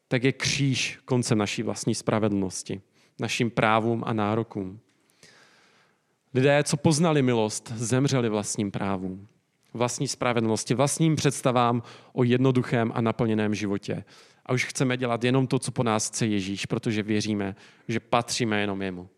tak 0.08 0.24
je 0.24 0.32
kříž 0.32 1.00
koncem 1.06 1.38
naší 1.38 1.64
vlastní 1.64 1.96
spravedlnosti, 1.96 2.82
našim 3.20 3.52
právům 3.52 4.04
a 4.06 4.14
nárokům. 4.14 4.80
Lidé, 6.34 6.64
co 6.64 6.78
poznali 6.78 7.22
milost, 7.22 7.72
zemřeli 7.76 8.30
vlastním 8.30 8.72
právům, 8.72 9.28
vlastní 9.74 10.08
spravedlnosti, 10.08 10.74
vlastním 10.74 11.16
představám 11.16 11.84
o 12.14 12.24
jednoduchém 12.24 12.92
a 12.96 13.02
naplněném 13.02 13.56
životě. 13.56 14.04
A 14.46 14.54
už 14.54 14.66
chceme 14.66 14.98
dělat 14.98 15.24
jenom 15.24 15.48
to, 15.48 15.60
co 15.60 15.72
po 15.72 15.84
nás 15.84 16.08
chce 16.08 16.28
Ježíš, 16.28 16.66
protože 16.66 17.04
věříme, 17.04 17.56
že 17.88 18.00
patříme 18.00 18.62
jenom 18.62 18.82
jemu 18.82 19.10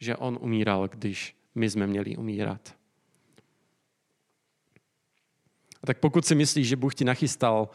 že 0.00 0.16
on 0.16 0.38
umíral, 0.40 0.88
když 0.88 1.36
my 1.54 1.70
jsme 1.70 1.86
měli 1.86 2.16
umírat. 2.16 2.74
A 5.82 5.86
tak 5.86 5.98
pokud 5.98 6.26
si 6.26 6.34
myslíš, 6.34 6.68
že 6.68 6.76
Bůh 6.76 6.94
ti 6.94 7.04
nachystal 7.04 7.68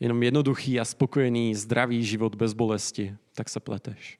jenom 0.00 0.22
jednoduchý 0.22 0.80
a 0.80 0.84
spokojený, 0.84 1.54
zdravý 1.54 2.04
život 2.04 2.34
bez 2.34 2.52
bolesti, 2.52 3.16
tak 3.34 3.48
se 3.48 3.60
pleteš. 3.60 4.18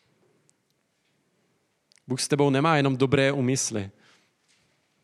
Bůh 2.08 2.20
s 2.20 2.28
tebou 2.28 2.50
nemá 2.50 2.76
jenom 2.76 2.96
dobré 2.96 3.32
úmysly, 3.32 3.90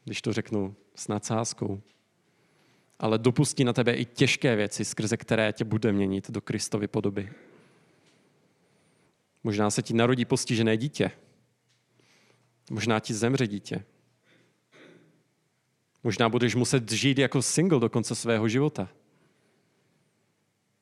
když 0.05 0.23
to 0.23 0.33
řeknu 0.33 0.77
s 0.95 1.09
nadsázkou, 1.09 1.83
ale 2.99 3.19
dopustí 3.19 3.65
na 3.65 3.73
tebe 3.73 3.95
i 3.95 4.05
těžké 4.05 4.57
věci, 4.57 4.85
skrze 4.85 5.17
které 5.17 5.53
tě 5.53 5.65
bude 5.65 5.93
měnit 5.93 6.31
do 6.31 6.41
Kristovy 6.41 6.89
podoby. 6.89 7.33
Možná 9.45 9.71
se 9.71 9.83
ti 9.83 9.95
narodí 9.95 10.25
postižené 10.25 10.77
dítě, 10.77 11.11
Možná 12.71 13.01
ti 13.01 13.15
zemře 13.15 13.47
dítě. 13.47 13.85
Možná 16.05 16.29
budeš 16.29 16.55
muset 16.55 16.93
žít 16.93 17.19
jako 17.19 17.43
single 17.43 17.81
do 17.81 17.89
konce 17.89 18.15
svého 18.15 18.49
života. 18.49 18.89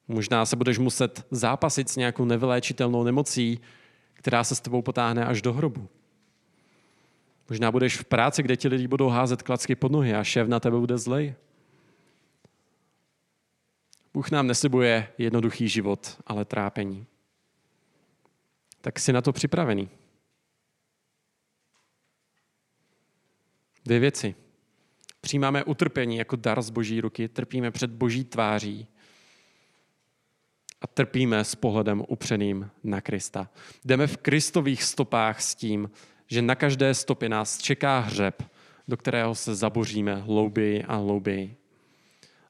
Možná 0.08 0.46
se 0.46 0.56
budeš 0.56 0.78
muset 0.78 1.26
zápasit 1.30 1.88
s 1.88 1.96
nějakou 1.96 2.24
nevyléčitelnou 2.24 3.04
nemocí, 3.04 3.60
která 4.12 4.44
se 4.44 4.54
s 4.54 4.60
tebou 4.60 4.82
potáhne 4.82 5.26
až 5.26 5.42
do 5.42 5.52
hrobu. 5.52 5.88
Možná 7.48 7.72
budeš 7.72 7.96
v 7.96 8.04
práci, 8.04 8.42
kde 8.42 8.56
ti 8.56 8.68
lidi 8.68 8.88
budou 8.88 9.08
házet 9.08 9.42
klacky 9.42 9.74
pod 9.74 9.92
nohy 9.92 10.14
a 10.14 10.24
šéf 10.24 10.48
na 10.48 10.60
tebe 10.60 10.78
bude 10.78 10.98
zlej. 10.98 11.34
Bůh 14.16 14.30
nám 14.30 14.46
neslibuje 14.46 15.08
jednoduchý 15.18 15.68
život, 15.68 16.16
ale 16.26 16.44
trápení. 16.44 17.06
Tak 18.80 18.98
jsi 18.98 19.12
na 19.12 19.22
to 19.22 19.32
připravený. 19.32 19.90
Dvě 23.84 23.98
věci. 23.98 24.34
Přijímáme 25.20 25.64
utrpení 25.64 26.16
jako 26.16 26.36
dar 26.36 26.62
z 26.62 26.70
boží 26.70 27.00
ruky, 27.00 27.28
trpíme 27.28 27.70
před 27.70 27.90
boží 27.90 28.24
tváří 28.24 28.86
a 30.80 30.86
trpíme 30.86 31.44
s 31.44 31.54
pohledem 31.54 32.04
upřeným 32.08 32.70
na 32.84 33.00
Krista. 33.00 33.50
Jdeme 33.84 34.06
v 34.06 34.16
Kristových 34.16 34.82
stopách 34.82 35.42
s 35.42 35.54
tím, 35.54 35.90
že 36.26 36.42
na 36.42 36.54
každé 36.54 36.94
stopě 36.94 37.28
nás 37.28 37.58
čeká 37.58 37.98
hřeb, 37.98 38.42
do 38.88 38.96
kterého 38.96 39.34
se 39.34 39.54
zaboříme 39.54 40.14
hlouběji 40.14 40.84
a 40.84 40.96
hlouběji. 40.96 41.65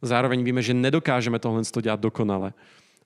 Zároveň 0.07 0.45
víme, 0.45 0.63
že 0.63 0.75
nedokážeme 0.75 1.39
tohle 1.39 1.63
dělat 1.83 2.01
dokonale. 2.01 2.53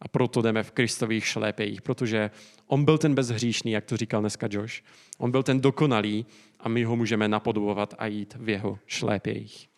A 0.01 0.09
proto 0.09 0.43
jdeme 0.43 0.63
v 0.63 0.71
Kristových 0.71 1.27
šlépejích, 1.27 1.83
protože 1.83 2.31
on 2.67 2.85
byl 2.85 2.99
ten 2.99 3.15
bezhříšný, 3.15 3.73
jak 3.73 3.85
to 3.85 3.97
říkal 3.97 4.21
dneska 4.21 4.49
Josh. 4.51 4.83
On 5.19 5.31
byl 5.31 5.43
ten 5.43 5.61
dokonalý 5.61 6.27
a 6.61 6.69
my 6.69 6.85
ho 6.85 6.97
můžeme 6.97 7.29
napodobovat 7.29 7.95
a 7.99 8.07
jít 8.07 8.37
v 8.41 8.49
jeho 8.49 8.79
šlépějích. 8.87 9.69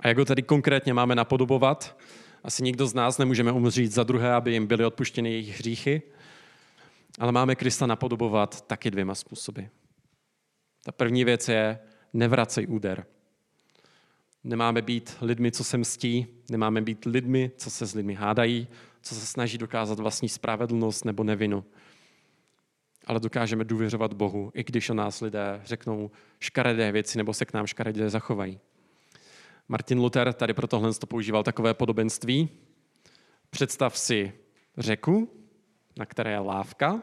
A 0.00 0.08
jak 0.08 0.18
ho 0.18 0.24
tady 0.24 0.42
konkrétně 0.42 0.94
máme 0.94 1.14
napodobovat? 1.14 1.98
Asi 2.44 2.62
nikdo 2.62 2.86
z 2.86 2.94
nás 2.94 3.18
nemůžeme 3.18 3.52
umřít 3.52 3.92
za 3.92 4.04
druhé, 4.04 4.32
aby 4.32 4.52
jim 4.52 4.66
byly 4.66 4.84
odpuštěny 4.84 5.30
jejich 5.30 5.58
hříchy, 5.58 6.02
ale 7.18 7.32
máme 7.32 7.54
Krista 7.54 7.86
napodobovat 7.86 8.60
taky 8.60 8.90
dvěma 8.90 9.14
způsoby. 9.14 9.62
Ta 10.84 10.92
první 10.92 11.24
věc 11.24 11.48
je 11.48 11.78
nevracej 12.12 12.66
úder. 12.68 13.06
Nemáme 14.44 14.82
být 14.82 15.16
lidmi, 15.20 15.52
co 15.52 15.64
se 15.64 15.78
mstí, 15.78 16.26
nemáme 16.50 16.80
být 16.80 17.04
lidmi, 17.04 17.50
co 17.56 17.70
se 17.70 17.86
s 17.86 17.94
lidmi 17.94 18.14
hádají, 18.14 18.68
co 19.02 19.14
se 19.14 19.26
snaží 19.26 19.58
dokázat 19.58 19.98
vlastní 19.98 20.28
spravedlnost 20.28 21.04
nebo 21.04 21.24
nevinu. 21.24 21.64
Ale 23.06 23.20
dokážeme 23.20 23.64
důvěřovat 23.64 24.12
Bohu, 24.12 24.50
i 24.54 24.64
když 24.64 24.90
o 24.90 24.94
nás 24.94 25.20
lidé 25.20 25.60
řeknou 25.64 26.10
škaredé 26.40 26.92
věci 26.92 27.18
nebo 27.18 27.34
se 27.34 27.44
k 27.44 27.52
nám 27.52 27.66
škaredě 27.66 28.10
zachovají. 28.10 28.60
Martin 29.68 29.98
Luther 29.98 30.32
tady 30.32 30.54
pro 30.54 30.66
tohle 30.66 30.90
používal 31.08 31.42
takové 31.42 31.74
podobenství. 31.74 32.48
Představ 33.50 33.98
si 33.98 34.32
řeku, 34.78 35.44
na 35.98 36.06
které 36.06 36.30
je 36.30 36.38
lávka 36.38 37.02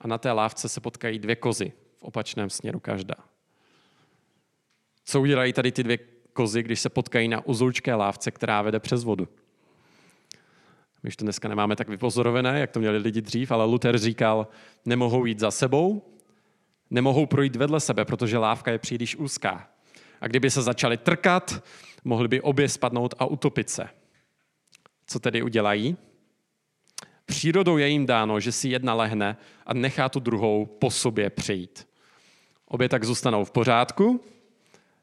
a 0.00 0.08
na 0.08 0.18
té 0.18 0.32
lávce 0.32 0.68
se 0.68 0.80
potkají 0.80 1.18
dvě 1.18 1.36
kozy 1.36 1.72
v 1.96 2.02
opačném 2.02 2.50
směru 2.50 2.80
každá. 2.80 3.14
Co 5.04 5.20
udělají 5.20 5.52
tady 5.52 5.72
ty 5.72 5.82
dvě 5.82 5.98
kozy, 6.36 6.62
když 6.62 6.80
se 6.80 6.88
potkají 6.88 7.28
na 7.28 7.46
uzoučké 7.46 7.94
lávce, 7.94 8.30
která 8.30 8.62
vede 8.62 8.80
přes 8.80 9.04
vodu. 9.04 9.28
My 11.02 11.08
už 11.08 11.16
to 11.16 11.24
dneska 11.24 11.48
nemáme 11.48 11.76
tak 11.76 11.88
vypozorované, 11.88 12.60
jak 12.60 12.70
to 12.70 12.80
měli 12.80 12.98
lidi 12.98 13.20
dřív, 13.20 13.52
ale 13.52 13.64
Luther 13.64 13.98
říkal, 13.98 14.48
nemohou 14.84 15.24
jít 15.24 15.40
za 15.40 15.50
sebou, 15.50 16.02
Nemohou 16.90 17.26
projít 17.26 17.56
vedle 17.56 17.80
sebe, 17.80 18.04
protože 18.04 18.38
lávka 18.38 18.72
je 18.72 18.78
příliš 18.78 19.16
úzká. 19.16 19.68
A 20.20 20.26
kdyby 20.26 20.50
se 20.50 20.62
začali 20.62 20.96
trkat, 20.96 21.64
mohli 22.04 22.28
by 22.28 22.40
obě 22.40 22.68
spadnout 22.68 23.14
a 23.18 23.26
utopit 23.26 23.70
se. 23.70 23.88
Co 25.06 25.20
tedy 25.20 25.42
udělají? 25.42 25.96
Přírodou 27.26 27.76
je 27.76 27.88
jim 27.88 28.06
dáno, 28.06 28.40
že 28.40 28.52
si 28.52 28.68
jedna 28.68 28.94
lehne 28.94 29.36
a 29.66 29.74
nechá 29.74 30.08
tu 30.08 30.20
druhou 30.20 30.66
po 30.66 30.90
sobě 30.90 31.30
přejít. 31.30 31.88
Obě 32.66 32.88
tak 32.88 33.04
zůstanou 33.04 33.44
v 33.44 33.50
pořádku, 33.50 34.20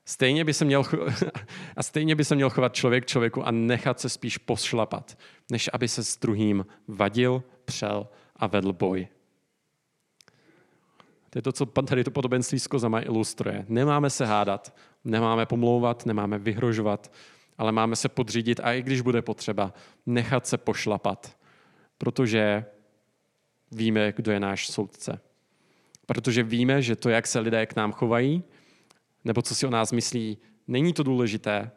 stejně 0.05 0.45
by 0.45 0.53
se 0.53 0.65
měl, 0.65 0.83
a 1.77 1.83
stejně 1.83 2.15
by 2.15 2.25
se 2.25 2.35
měl 2.35 2.49
chovat 2.49 2.75
člověk 2.75 3.05
člověku 3.05 3.47
a 3.47 3.51
nechat 3.51 3.99
se 3.99 4.09
spíš 4.09 4.37
pošlapat, 4.37 5.17
než 5.51 5.69
aby 5.73 5.87
se 5.87 6.03
s 6.03 6.17
druhým 6.17 6.65
vadil, 6.87 7.43
přel 7.65 8.07
a 8.35 8.47
vedl 8.47 8.73
boj. 8.73 9.07
To 11.29 11.37
je 11.37 11.41
to, 11.41 11.51
co 11.51 11.65
tady 11.65 12.03
to 12.03 12.11
podobenství 12.11 12.59
s 12.59 12.67
kozama 12.67 13.01
ilustruje. 13.01 13.65
Nemáme 13.67 14.09
se 14.09 14.25
hádat, 14.25 14.75
nemáme 15.03 15.45
pomlouvat, 15.45 16.05
nemáme 16.05 16.39
vyhrožovat, 16.39 17.11
ale 17.57 17.71
máme 17.71 17.95
se 17.95 18.09
podřídit 18.09 18.59
a 18.63 18.73
i 18.73 18.81
když 18.81 19.01
bude 19.01 19.21
potřeba, 19.21 19.73
nechat 20.05 20.47
se 20.47 20.57
pošlapat, 20.57 21.37
protože 21.97 22.65
víme, 23.71 24.13
kdo 24.15 24.31
je 24.31 24.39
náš 24.39 24.67
soudce. 24.67 25.19
Protože 26.05 26.43
víme, 26.43 26.81
že 26.81 26.95
to, 26.95 27.09
jak 27.09 27.27
se 27.27 27.39
lidé 27.39 27.65
k 27.65 27.75
nám 27.75 27.91
chovají, 27.91 28.43
nebo 29.25 29.41
co 29.41 29.55
si 29.55 29.67
o 29.67 29.69
nás 29.69 29.91
myslí, 29.91 30.37
není 30.67 30.93
to 30.93 31.03
důležité, 31.03 31.71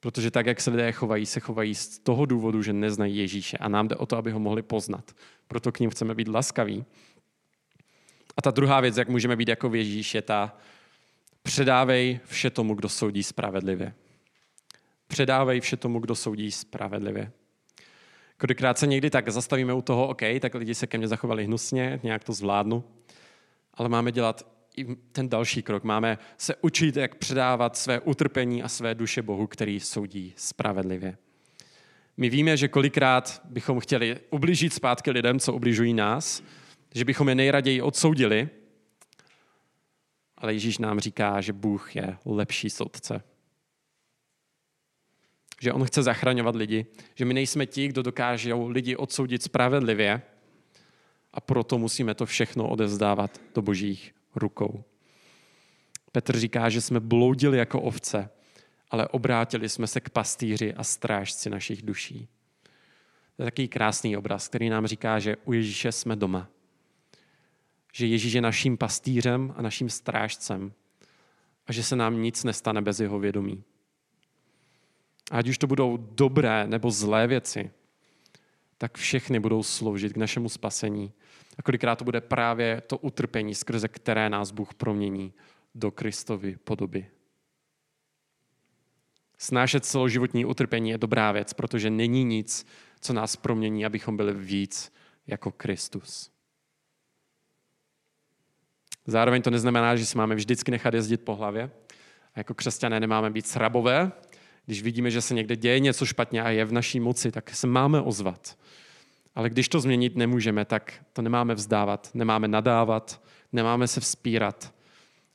protože 0.00 0.30
tak, 0.30 0.46
jak 0.46 0.60
se 0.60 0.70
lidé 0.70 0.92
chovají, 0.92 1.26
se 1.26 1.40
chovají 1.40 1.74
z 1.74 1.98
toho 1.98 2.26
důvodu, 2.26 2.62
že 2.62 2.72
neznají 2.72 3.16
Ježíše 3.16 3.56
a 3.56 3.68
nám 3.68 3.88
jde 3.88 3.96
o 3.96 4.06
to, 4.06 4.16
aby 4.16 4.30
ho 4.30 4.40
mohli 4.40 4.62
poznat. 4.62 5.10
Proto 5.48 5.72
k 5.72 5.80
ním 5.80 5.90
chceme 5.90 6.14
být 6.14 6.28
laskaví. 6.28 6.84
A 8.36 8.42
ta 8.42 8.50
druhá 8.50 8.80
věc, 8.80 8.96
jak 8.96 9.08
můžeme 9.08 9.36
být 9.36 9.48
jako 9.48 9.74
Ježíš, 9.74 10.14
je 10.14 10.22
ta 10.22 10.56
předávej 11.42 12.20
vše 12.24 12.50
tomu, 12.50 12.74
kdo 12.74 12.88
soudí 12.88 13.22
spravedlivě. 13.22 13.94
Předávej 15.06 15.60
vše 15.60 15.76
tomu, 15.76 15.98
kdo 15.98 16.14
soudí 16.14 16.50
spravedlivě. 16.50 17.32
Kolikrát 18.36 18.78
se 18.78 18.86
někdy 18.86 19.10
tak 19.10 19.28
zastavíme 19.28 19.74
u 19.74 19.82
toho, 19.82 20.08
OK, 20.08 20.22
tak 20.40 20.54
lidi 20.54 20.74
se 20.74 20.86
ke 20.86 20.98
mně 20.98 21.08
zachovali 21.08 21.44
hnusně, 21.44 22.00
nějak 22.02 22.24
to 22.24 22.32
zvládnu, 22.32 22.84
ale 23.74 23.88
máme 23.88 24.12
dělat 24.12 24.46
i 24.76 24.96
ten 25.12 25.28
další 25.28 25.62
krok. 25.62 25.84
Máme 25.84 26.18
se 26.38 26.54
učit, 26.60 26.96
jak 26.96 27.14
předávat 27.14 27.76
své 27.76 28.00
utrpení 28.00 28.62
a 28.62 28.68
své 28.68 28.94
duše 28.94 29.22
Bohu, 29.22 29.46
který 29.46 29.80
soudí 29.80 30.32
spravedlivě. 30.36 31.16
My 32.16 32.30
víme, 32.30 32.56
že 32.56 32.68
kolikrát 32.68 33.42
bychom 33.44 33.80
chtěli 33.80 34.20
ublížit 34.30 34.72
zpátky 34.72 35.10
lidem, 35.10 35.40
co 35.40 35.52
ubližují 35.52 35.94
nás, 35.94 36.42
že 36.94 37.04
bychom 37.04 37.28
je 37.28 37.34
nejraději 37.34 37.82
odsoudili, 37.82 38.48
ale 40.36 40.52
Ježíš 40.52 40.78
nám 40.78 41.00
říká, 41.00 41.40
že 41.40 41.52
Bůh 41.52 41.96
je 41.96 42.16
lepší 42.24 42.70
soudce. 42.70 43.22
Že 45.60 45.72
On 45.72 45.84
chce 45.84 46.02
zachraňovat 46.02 46.56
lidi, 46.56 46.86
že 47.14 47.24
my 47.24 47.34
nejsme 47.34 47.66
ti, 47.66 47.88
kdo 47.88 48.02
dokážou 48.02 48.68
lidi 48.68 48.96
odsoudit 48.96 49.42
spravedlivě 49.42 50.22
a 51.32 51.40
proto 51.40 51.78
musíme 51.78 52.14
to 52.14 52.26
všechno 52.26 52.68
odevzdávat 52.68 53.40
do 53.54 53.62
božích 53.62 54.14
rukou. 54.34 54.84
Petr 56.12 56.38
říká, 56.38 56.68
že 56.68 56.80
jsme 56.80 57.00
bloudili 57.00 57.58
jako 57.58 57.80
ovce, 57.80 58.30
ale 58.90 59.08
obrátili 59.08 59.68
jsme 59.68 59.86
se 59.86 60.00
k 60.00 60.10
pastýři 60.10 60.74
a 60.74 60.84
strážci 60.84 61.50
našich 61.50 61.82
duší. 61.82 62.28
To 63.36 63.42
je 63.42 63.44
takový 63.44 63.68
krásný 63.68 64.16
obraz, 64.16 64.48
který 64.48 64.68
nám 64.68 64.86
říká, 64.86 65.18
že 65.18 65.36
u 65.44 65.52
Ježíše 65.52 65.92
jsme 65.92 66.16
doma 66.16 66.48
že 67.92 68.06
Ježíš 68.06 68.32
je 68.32 68.40
naším 68.40 68.76
pastýřem 68.76 69.54
a 69.56 69.62
naším 69.62 69.90
strážcem 69.90 70.72
a 71.66 71.72
že 71.72 71.82
se 71.82 71.96
nám 71.96 72.22
nic 72.22 72.44
nestane 72.44 72.82
bez 72.82 73.00
jeho 73.00 73.18
vědomí. 73.18 73.64
Ať 75.30 75.48
už 75.48 75.58
to 75.58 75.66
budou 75.66 75.96
dobré 75.96 76.66
nebo 76.66 76.90
zlé 76.90 77.26
věci, 77.26 77.70
tak 78.80 78.98
všechny 78.98 79.40
budou 79.40 79.62
sloužit 79.62 80.12
k 80.12 80.16
našemu 80.16 80.48
spasení. 80.48 81.12
A 81.58 81.62
kolikrát 81.62 81.96
to 81.96 82.04
bude 82.04 82.20
právě 82.20 82.80
to 82.80 82.98
utrpení, 82.98 83.54
skrze 83.54 83.88
které 83.88 84.30
nás 84.30 84.50
Bůh 84.50 84.74
promění 84.74 85.32
do 85.74 85.90
Kristovy 85.90 86.56
podoby. 86.64 87.06
Snášet 89.38 89.84
celoživotní 89.84 90.44
utrpení 90.44 90.90
je 90.90 90.98
dobrá 90.98 91.32
věc, 91.32 91.52
protože 91.52 91.90
není 91.90 92.24
nic, 92.24 92.66
co 93.00 93.12
nás 93.12 93.36
promění, 93.36 93.86
abychom 93.86 94.16
byli 94.16 94.34
víc 94.34 94.92
jako 95.26 95.52
Kristus. 95.52 96.30
Zároveň 99.06 99.42
to 99.42 99.50
neznamená, 99.50 99.96
že 99.96 100.06
si 100.06 100.18
máme 100.18 100.34
vždycky 100.34 100.70
nechat 100.70 100.94
jezdit 100.94 101.24
po 101.24 101.36
hlavě. 101.36 101.70
A 102.34 102.40
jako 102.40 102.54
křesťané 102.54 103.00
nemáme 103.00 103.30
být 103.30 103.46
srabové. 103.46 104.12
Když 104.66 104.82
vidíme, 104.82 105.10
že 105.10 105.20
se 105.20 105.34
někde 105.34 105.56
děje 105.56 105.80
něco 105.80 106.06
špatně 106.06 106.42
a 106.42 106.50
je 106.50 106.64
v 106.64 106.72
naší 106.72 107.00
moci, 107.00 107.32
tak 107.32 107.50
se 107.50 107.66
máme 107.66 108.00
ozvat. 108.00 108.58
Ale 109.34 109.50
když 109.50 109.68
to 109.68 109.80
změnit 109.80 110.16
nemůžeme, 110.16 110.64
tak 110.64 111.04
to 111.12 111.22
nemáme 111.22 111.54
vzdávat, 111.54 112.10
nemáme 112.14 112.48
nadávat, 112.48 113.22
nemáme 113.52 113.88
se 113.88 114.00
vzpírat, 114.00 114.74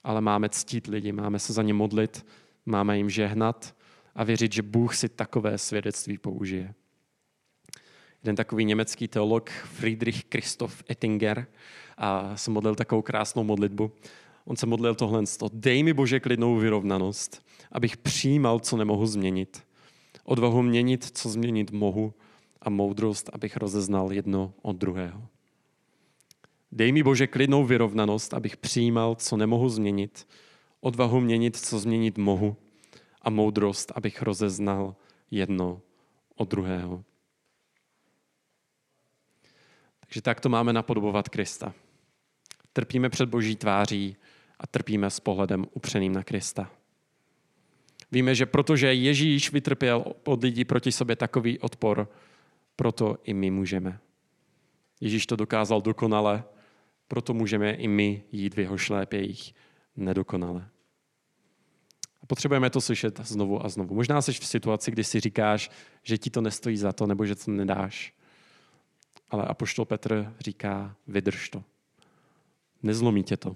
ale 0.04 0.22
máme 0.22 0.50
ctít 0.50 0.88
lidi, 0.88 1.12
máme 1.12 1.40
se 1.40 1.54
za 1.54 1.64
ně 1.64 1.74
modlit, 1.74 2.26
máme 2.66 2.98
jim 2.98 3.10
žehnat 3.10 3.76
a 4.16 4.24
věřit, 4.24 4.54
že 4.54 4.62
Bůh 4.62 4.96
si 4.96 5.10
takové 5.10 5.58
svědectví 5.58 6.18
použije. 6.18 6.74
Jeden 8.24 8.36
takový 8.36 8.66
německý 8.66 9.08
teolog 9.08 9.50
Friedrich 9.50 10.24
Christoph 10.32 10.84
Ettinger 10.90 11.48
a 11.98 12.38
se 12.38 12.52
modlil 12.52 12.76
takovou 12.76 13.02
krásnou 13.02 13.44
modlitbu. 13.44 13.92
On 14.46 14.56
se 14.56 14.66
modlil 14.66 14.96
tohle. 14.96 15.24
Dej 15.54 15.84
mi 15.84 15.94
Bože 15.94 16.20
klidnou 16.20 16.56
vyrovnanost, 16.56 17.42
abych 17.72 17.98
přijímal, 17.98 18.60
co 18.60 18.78
nemohu 18.78 19.06
změnit. 19.06 19.64
Odvahu 20.24 20.62
měnit, 20.62 21.18
co 21.18 21.30
změnit 21.30 21.72
mohu 21.72 22.14
a 22.62 22.70
moudrost, 22.70 23.30
abych 23.34 23.58
rozeznal 23.58 24.14
jedno 24.14 24.54
od 24.62 24.76
druhého. 24.76 25.28
Dej 26.72 26.92
mi 26.92 27.04
Bože 27.04 27.28
klidnou 27.28 27.66
vyrovnanost, 27.66 28.34
abych 28.34 28.58
přijímal, 28.58 29.16
co 29.16 29.38
nemohu 29.38 29.70
změnit, 29.70 30.28
odvahu 30.80 31.20
měnit, 31.20 31.58
co 31.58 31.80
změnit 31.80 32.18
mohu 32.18 32.58
a 33.22 33.30
moudrost, 33.30 33.92
abych 33.96 34.22
rozeznal 34.22 34.96
jedno 35.32 35.82
od 36.36 36.50
druhého. 36.50 37.04
Takže 40.00 40.22
tak 40.22 40.40
to 40.40 40.50
máme 40.50 40.74
napodobovat 40.74 41.30
Krista. 41.30 41.74
Trpíme 42.74 43.10
před 43.10 43.30
boží 43.30 43.56
tváří 43.56 44.16
a 44.60 44.68
trpíme 44.68 45.10
s 45.10 45.20
pohledem 45.20 45.66
upřeným 45.74 46.14
na 46.14 46.24
Krista. 46.24 46.72
Víme, 48.12 48.36
že 48.36 48.46
protože 48.46 48.94
Ježíš 48.94 49.52
vytrpěl 49.52 50.06
od 50.24 50.44
lidí 50.44 50.66
proti 50.66 50.92
sobě 50.92 51.16
takový 51.16 51.60
odpor, 51.60 52.10
proto 52.76 53.18
i 53.24 53.34
my 53.34 53.52
můžeme. 53.52 54.00
Ježíš 55.02 55.26
to 55.26 55.36
dokázal 55.36 55.82
dokonale, 55.82 56.44
proto 57.08 57.34
můžeme 57.34 57.72
i 57.72 57.88
my 57.88 58.24
jít 58.32 58.56
v 58.56 58.60
jeho 58.60 58.78
šlépějích 58.78 59.56
nedokonale. 59.96 60.68
A 62.24 62.26
potřebujeme 62.26 62.70
to 62.70 62.82
slyšet 62.82 63.20
znovu 63.24 63.66
a 63.66 63.70
znovu. 63.70 63.96
Možná 63.96 64.22
jsi 64.22 64.34
v 64.34 64.46
situaci, 64.46 64.92
kdy 64.92 65.04
si 65.04 65.20
říkáš, 65.20 65.72
že 66.04 66.18
ti 66.18 66.30
to 66.30 66.42
nestojí 66.42 66.78
za 66.78 66.94
to, 66.94 67.08
nebo 67.08 67.26
že 67.26 67.36
to 67.36 67.52
nedáš. 67.52 68.14
Ale 69.30 69.46
apoštol 69.46 69.86
Petr 69.86 70.34
říká, 70.40 70.96
vydrž 71.08 71.50
to. 71.50 71.64
Nezlomí 72.84 73.24
tě 73.24 73.38
to. 73.38 73.56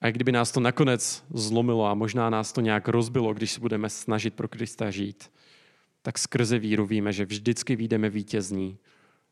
A 0.00 0.10
kdyby 0.10 0.32
nás 0.32 0.52
to 0.52 0.60
nakonec 0.60 1.24
zlomilo 1.34 1.86
a 1.86 1.94
možná 1.94 2.30
nás 2.30 2.52
to 2.52 2.60
nějak 2.60 2.88
rozbilo, 2.88 3.34
když 3.34 3.52
se 3.52 3.60
budeme 3.60 3.90
snažit 3.90 4.34
pro 4.34 4.48
Krista 4.48 4.90
žít, 4.90 5.30
tak 6.02 6.18
skrze 6.18 6.58
víru 6.58 6.86
víme, 6.86 7.12
že 7.12 7.24
vždycky 7.24 7.76
výjdeme 7.76 8.10
vítězní, 8.10 8.78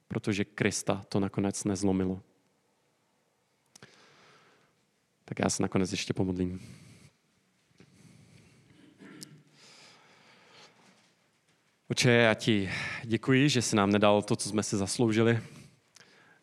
protože 0.09 0.45
Krista 0.45 1.03
to 1.09 1.21
nakonec 1.21 1.65
nezlomilo. 1.65 2.23
Tak 5.25 5.39
já 5.39 5.51
se 5.51 5.63
nakonec 5.63 5.91
ještě 5.91 6.13
pomodlím. 6.13 6.61
Oče, 11.91 12.11
já 12.11 12.35
ti 12.35 12.71
děkuji, 13.05 13.49
že 13.49 13.63
jsi 13.63 13.77
nám 13.77 13.91
nedal 13.91 14.23
to, 14.23 14.37
co 14.37 14.49
jsme 14.49 14.63
si 14.63 14.77
zasloužili, 14.77 15.41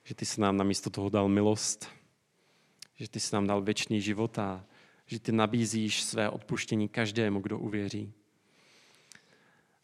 že 0.03 0.15
ty 0.15 0.25
jsi 0.25 0.41
nám 0.41 0.57
namísto 0.57 0.89
toho 0.89 1.09
dal 1.09 1.27
milost, 1.27 1.94
že 2.95 3.10
ty 3.10 3.19
jsi 3.19 3.36
nám 3.36 3.47
dal 3.47 3.62
věčný 3.62 4.01
život 4.01 4.39
a 4.39 4.65
že 5.05 5.19
ty 5.19 5.31
nabízíš 5.31 6.03
své 6.03 6.29
odpuštění 6.29 6.89
každému, 6.89 7.39
kdo 7.39 7.60
uvěří. 7.60 8.13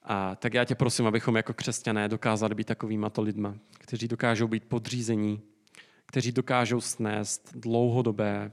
A 0.04 0.36
tak 0.36 0.54
já 0.54 0.66
tě 0.66 0.76
prosím, 0.76 1.08
abychom 1.08 1.36
jako 1.36 1.54
křesťané 1.54 2.10
dokázali 2.10 2.56
být 2.56 2.68
takovýma 2.68 3.10
to 3.10 3.22
lidma, 3.22 3.56
kteří 3.80 4.08
dokážou 4.08 4.48
být 4.48 4.66
podřízení, 4.66 5.42
kteří 6.06 6.32
dokážou 6.32 6.82
snést 6.82 7.56
dlouhodobé, 7.56 8.52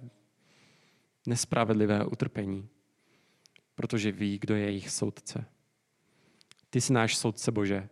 nespravedlivé 1.27 2.05
utrpení, 2.05 2.69
protože 3.75 4.13
ví, 4.13 4.39
kdo 4.39 4.55
je 4.55 4.65
jejich 4.65 4.91
soudce. 4.91 5.45
Ty 6.71 6.81
jsi 6.81 6.93
náš 6.93 7.17
soudce 7.17 7.53
Bože 7.53 7.89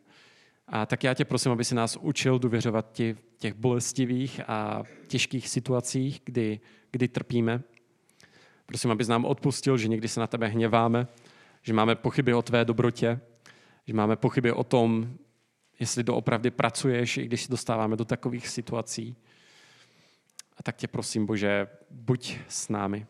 A 0.68 0.86
tak 0.86 1.04
já 1.04 1.14
tě 1.14 1.24
prosím, 1.24 1.52
aby 1.52 1.64
si 1.64 1.74
nás 1.74 1.96
učil 1.96 2.38
důvěřovat 2.38 2.92
ti 2.92 3.12
v 3.12 3.38
těch 3.38 3.54
bolestivých 3.54 4.40
a 4.48 4.82
těžkých 5.08 5.48
situacích, 5.48 6.20
kdy, 6.24 6.60
kdy 6.90 7.08
trpíme. 7.08 7.62
Prosím, 8.66 8.90
abys 8.90 9.08
nám 9.08 9.24
odpustil, 9.24 9.78
že 9.78 9.88
někdy 9.88 10.08
se 10.08 10.20
na 10.20 10.26
tebe 10.26 10.46
hněváme, 10.46 11.06
že 11.62 11.72
máme 11.72 11.94
pochyby 11.94 12.34
o 12.34 12.42
tvé 12.42 12.64
dobrotě, 12.64 13.20
že 13.86 13.94
máme 13.94 14.16
pochyby 14.16 14.52
o 14.52 14.64
tom, 14.64 15.16
jestli 15.80 16.02
doopravdy 16.02 16.50
pracuješ, 16.50 17.16
i 17.16 17.24
když 17.24 17.42
se 17.42 17.50
dostáváme 17.50 17.96
do 17.96 18.04
takových 18.04 18.48
situací. 18.48 19.16
A 20.56 20.62
tak 20.62 20.76
tě 20.76 20.88
prosím, 20.88 21.26
Bože, 21.26 21.68
buď 21.90 22.38
s 22.48 22.68
námi. 22.68 23.06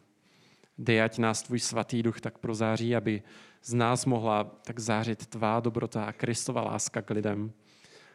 Dej, 0.78 1.02
ať 1.02 1.18
nás 1.18 1.42
tvůj 1.42 1.60
svatý 1.60 2.02
duch 2.02 2.20
tak 2.20 2.38
prozáří, 2.38 2.96
aby 2.96 3.22
z 3.66 3.74
nás 3.74 4.06
mohla 4.06 4.44
tak 4.44 4.80
zářit 4.80 5.26
tvá 5.26 5.60
dobrota 5.60 6.04
a 6.04 6.12
Kristova 6.12 6.62
láska 6.62 7.02
k 7.02 7.10
lidem. 7.10 7.52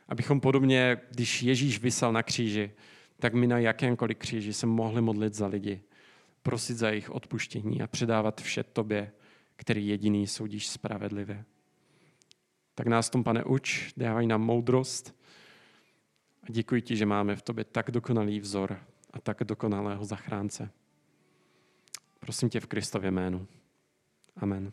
Abychom 0.07 0.39
podobně, 0.39 1.01
když 1.11 1.43
Ježíš 1.43 1.79
vysel 1.79 2.13
na 2.13 2.23
kříži, 2.23 2.71
tak 3.19 3.33
my 3.33 3.47
na 3.47 3.59
jakémkoliv 3.59 4.17
kříži 4.17 4.53
se 4.53 4.65
mohli 4.65 5.01
modlit 5.01 5.33
za 5.33 5.47
lidi, 5.47 5.81
prosit 6.43 6.77
za 6.77 6.89
jejich 6.89 7.09
odpuštění 7.09 7.81
a 7.81 7.87
předávat 7.87 8.41
vše 8.41 8.63
tobě, 8.63 9.11
který 9.55 9.87
jediný 9.87 10.27
soudíš 10.27 10.67
spravedlivě. 10.67 11.45
Tak 12.75 12.87
nás 12.87 13.09
tom, 13.09 13.23
pane, 13.23 13.43
uč, 13.43 13.93
dávaj 13.97 14.27
nám 14.27 14.41
moudrost 14.41 15.15
a 16.43 16.45
děkuji 16.49 16.81
ti, 16.81 16.95
že 16.95 17.05
máme 17.05 17.35
v 17.35 17.41
tobě 17.41 17.63
tak 17.63 17.91
dokonalý 17.91 18.39
vzor 18.39 18.79
a 19.13 19.19
tak 19.19 19.43
dokonalého 19.43 20.05
zachránce. 20.05 20.71
Prosím 22.19 22.49
tě 22.49 22.59
v 22.59 22.67
Kristově 22.67 23.11
jménu. 23.11 23.47
Amen. 24.35 24.71